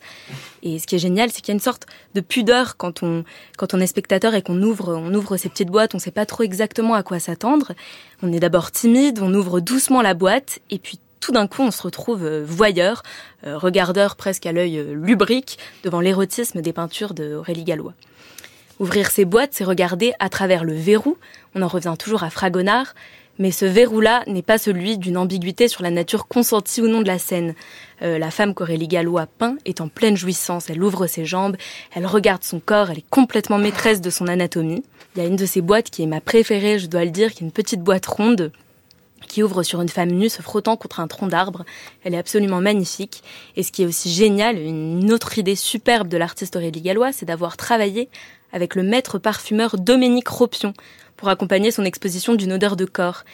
[0.63, 3.23] Et ce qui est génial, c'est qu'il y a une sorte de pudeur quand on,
[3.57, 6.25] quand on est spectateur et qu'on ouvre, on ouvre ces petites boîtes, on sait pas
[6.25, 7.73] trop exactement à quoi s'attendre.
[8.21, 11.71] On est d'abord timide, on ouvre doucement la boîte, et puis tout d'un coup, on
[11.71, 13.03] se retrouve euh, voyeur,
[13.45, 17.93] euh, regardeur presque à l'œil euh, lubrique devant l'érotisme des peintures d'Aurélie Gallois.
[18.79, 21.17] Ouvrir ces boîtes, c'est regarder à travers le verrou.
[21.53, 22.95] On en revient toujours à Fragonard.
[23.39, 27.07] Mais ce verrou-là n'est pas celui d'une ambiguïté sur la nature consentie ou non de
[27.07, 27.55] la scène.
[28.01, 30.69] Euh, la femme qu'Aurélie Gallois peint est en pleine jouissance.
[30.69, 31.55] Elle ouvre ses jambes,
[31.95, 34.83] elle regarde son corps, elle est complètement maîtresse de son anatomie.
[35.15, 37.31] Il y a une de ces boîtes qui est ma préférée, je dois le dire,
[37.31, 38.51] qui est une petite boîte ronde
[39.27, 41.63] qui ouvre sur une femme nue se frottant contre un tronc d'arbre.
[42.03, 43.23] Elle est absolument magnifique.
[43.55, 47.25] Et ce qui est aussi génial, une autre idée superbe de l'artiste Aurélie Gallois, c'est
[47.25, 48.09] d'avoir travaillé
[48.51, 50.73] avec le maître parfumeur Dominique Ropion
[51.21, 53.25] pour accompagner son exposition d'une odeur de corps.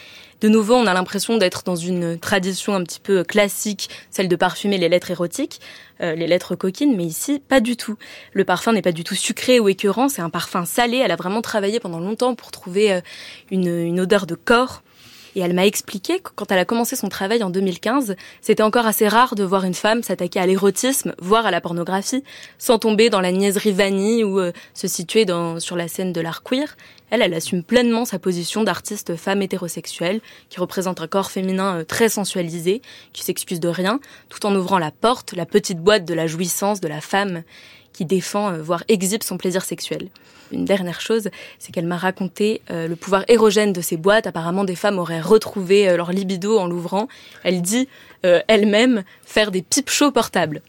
[0.42, 4.36] De nouveau, on a l'impression d'être dans une tradition un petit peu classique, celle de
[4.36, 5.62] parfumer les lettres érotiques,
[6.02, 7.96] euh, les lettres coquines, mais ici, pas du tout.
[8.34, 10.98] Le parfum n'est pas du tout sucré ou écœurant, c'est un parfum salé.
[10.98, 13.00] Elle a vraiment travaillé pendant longtemps pour trouver euh,
[13.52, 14.84] une, une odeur de corps.
[15.38, 18.88] Et elle m'a expliqué que quand elle a commencé son travail en 2015, c'était encore
[18.88, 22.24] assez rare de voir une femme s'attaquer à l'érotisme, voire à la pornographie,
[22.58, 25.28] sans tomber dans la niaiserie vanille ou euh, se situer
[25.60, 26.76] sur la scène de l'art queer.
[27.12, 31.84] Elle, elle assume pleinement sa position d'artiste femme hétérosexuelle, qui représente un corps féminin euh,
[31.84, 32.82] très sensualisé,
[33.14, 36.82] qui s'excuse de rien, tout en ouvrant la porte, la petite boîte de la jouissance
[36.82, 37.44] de la femme
[37.98, 40.10] qui défend, euh, voire exhibe son plaisir sexuel.
[40.52, 44.28] Une dernière chose, c'est qu'elle m'a raconté euh, le pouvoir érogène de ces boîtes.
[44.28, 47.08] Apparemment, des femmes auraient retrouvé euh, leur libido en l'ouvrant.
[47.43, 47.88] Elle dit
[48.50, 50.62] elle-même faire des pipe shows portables.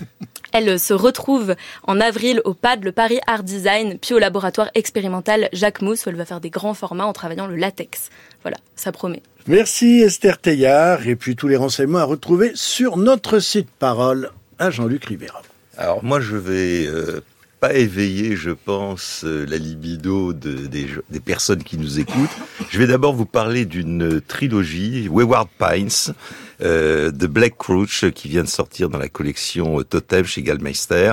[0.52, 1.54] Elle se retrouve
[1.84, 6.08] en avril au PAD, le Paris Art Design, puis au laboratoire expérimental Jacques Mousse, où
[6.08, 8.08] elle va faire des grands formats en travaillant le latex.
[8.42, 9.22] Voilà, ça promet.
[9.46, 11.06] Merci Esther Teillard.
[11.06, 15.42] Et puis tous les renseignements à retrouver sur notre site Parole à Jean-Luc Rivera.
[15.78, 17.20] Alors moi, je vais euh,
[17.60, 22.36] pas éveiller, je pense, euh, la libido de, des, des personnes qui nous écoutent.
[22.70, 26.14] Je vais d'abord vous parler d'une trilogie, Wayward Pines,
[26.62, 31.12] euh, de Black Crouch, qui vient de sortir dans la collection euh, Totem chez Gallmeister.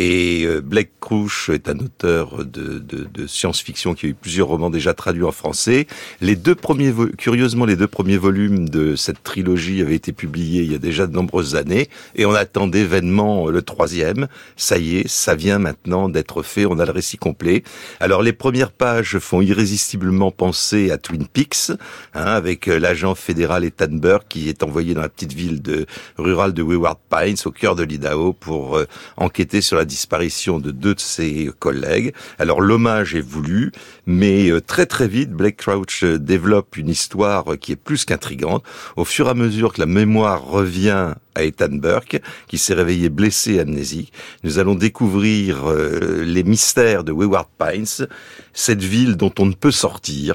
[0.00, 4.46] Et euh, Blake Crouch est un auteur de, de, de science-fiction qui a eu plusieurs
[4.46, 5.88] romans déjà traduits en français.
[6.20, 10.70] Les deux premiers, curieusement, les deux premiers volumes de cette trilogie avaient été publiés il
[10.70, 14.28] y a déjà de nombreuses années, et on attendait vainement le troisième.
[14.56, 16.64] Ça y est, ça vient maintenant d'être fait.
[16.64, 17.64] On a le récit complet.
[17.98, 21.72] Alors les premières pages font irrésistiblement penser à Twin Peaks,
[22.14, 25.86] hein, avec euh, l'agent fédéral Ethan Burke qui est envoyé dans la petite ville de,
[26.18, 28.86] rurale de Wayward Pines, au cœur de l'Idaho, pour euh,
[29.16, 32.14] enquêter sur la disparition de deux de ses collègues.
[32.38, 33.72] Alors l'hommage est voulu,
[34.06, 38.04] mais euh, très très vite, Blake Crouch euh, développe une histoire euh, qui est plus
[38.04, 38.62] qu'intrigante.
[38.96, 43.08] Au fur et à mesure que la mémoire revient à Ethan Burke, qui s'est réveillé
[43.08, 44.12] blessé amnésique,
[44.42, 48.06] nous allons découvrir euh, les mystères de Wayward Pines,
[48.52, 50.34] cette ville dont on ne peut sortir,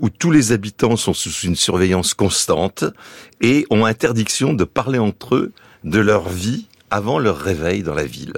[0.00, 2.84] où tous les habitants sont sous une surveillance constante
[3.40, 5.52] et ont interdiction de parler entre eux
[5.84, 8.32] de leur vie avant leur réveil dans la ville.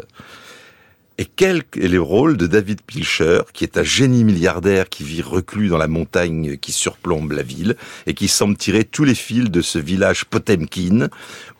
[1.20, 5.20] Et quel est le rôle de David Pilcher, qui est un génie milliardaire qui vit
[5.20, 9.50] reclus dans la montagne qui surplombe la ville et qui semble tirer tous les fils
[9.50, 11.10] de ce village Potemkin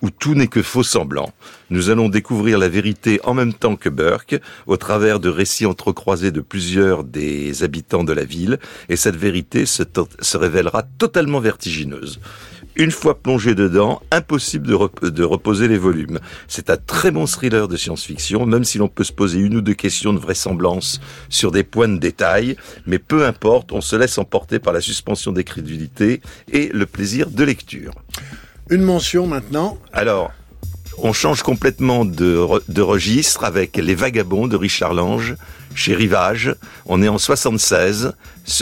[0.01, 1.35] où tout n'est que faux semblant?
[1.69, 6.33] Nous allons découvrir la vérité en même temps que Burke au travers de récits entrecroisés
[6.33, 8.59] de plusieurs des habitants de la ville
[8.89, 9.83] et cette vérité se,
[10.21, 12.19] se révélera totalement vertigineuse.
[12.77, 16.19] Une fois plongé dedans, impossible de, rep- de reposer les volumes.
[16.49, 19.61] C'est un très bon thriller de science-fiction, même si l'on peut se poser une ou
[19.61, 22.57] deux questions de vraisemblance sur des points de détail,
[22.87, 27.45] mais peu importe, on se laisse emporter par la suspension d'incrédulité et le plaisir de
[27.45, 27.93] lecture.
[28.71, 29.77] Une mention maintenant.
[29.93, 30.33] Alors,
[31.05, 35.37] on change complètement de, re- de registre avec Les Vagabonds de Richard Lange
[35.75, 36.55] chez Rivage.
[36.87, 38.13] On est en 76,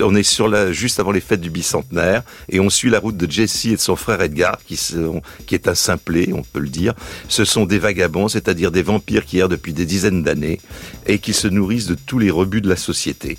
[0.02, 3.16] on est sur la, juste avant les fêtes du bicentenaire et on suit la route
[3.16, 6.60] de Jesse et de son frère Edgar qui, sont, qui est un simplet, on peut
[6.60, 6.94] le dire.
[7.28, 10.60] Ce sont des vagabonds, c'est-à-dire des vampires qui errent depuis des dizaines d'années
[11.06, 13.38] et qui se nourrissent de tous les rebuts de la société.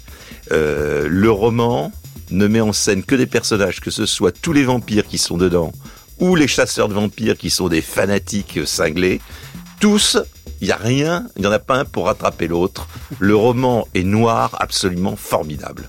[0.51, 1.91] Euh, le roman
[2.31, 5.37] ne met en scène que des personnages, que ce soit tous les vampires qui sont
[5.37, 5.71] dedans
[6.19, 9.21] ou les chasseurs de vampires qui sont des fanatiques cinglés,
[9.79, 10.17] tous,
[10.61, 12.87] il n'y a rien, il n'y en a pas un pour rattraper l'autre.
[13.19, 15.87] Le roman est noir, absolument formidable.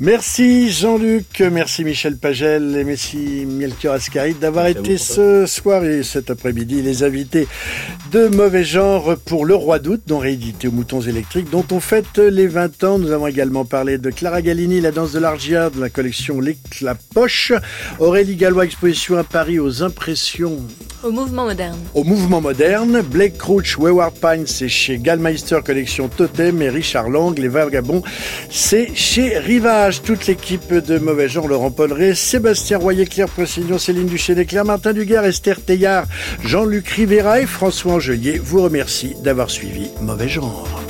[0.00, 6.30] Merci Jean-Luc, merci Michel Pagel et merci Melchior Ascaride d'avoir été ce soir et cet
[6.30, 7.48] après-midi les invités
[8.12, 12.18] de mauvais genre pour Le Roi d'août, dont réédité aux Moutons électriques, dont on fête
[12.18, 12.98] les 20 ans.
[12.98, 16.96] Nous avons également parlé de Clara Gallini, la danse de l'Argia, de la collection L'éclat
[17.14, 17.52] poche.
[17.98, 20.58] Aurélie Gallois, exposition à Paris aux impressions
[21.02, 21.78] Au mouvement moderne.
[21.94, 23.00] au mouvement moderne.
[23.02, 28.02] Blake Crouch, Wayward Pines, c'est chez Gallmeister Collection Totem et Richard Lang, Les Vagabonds,
[28.50, 30.02] c'est chez Rivage.
[30.02, 35.24] Toute l'équipe de Mauvais Genre, Laurent Polleret, Sébastien Royer, Claire Pressignon, Céline Duchesne-Claire, Martin Duguerre,
[35.24, 36.04] Esther Teillard,
[36.44, 40.85] Jean-Luc Rivera et François Angelier vous remercie d'avoir suivi Mauvais Genre.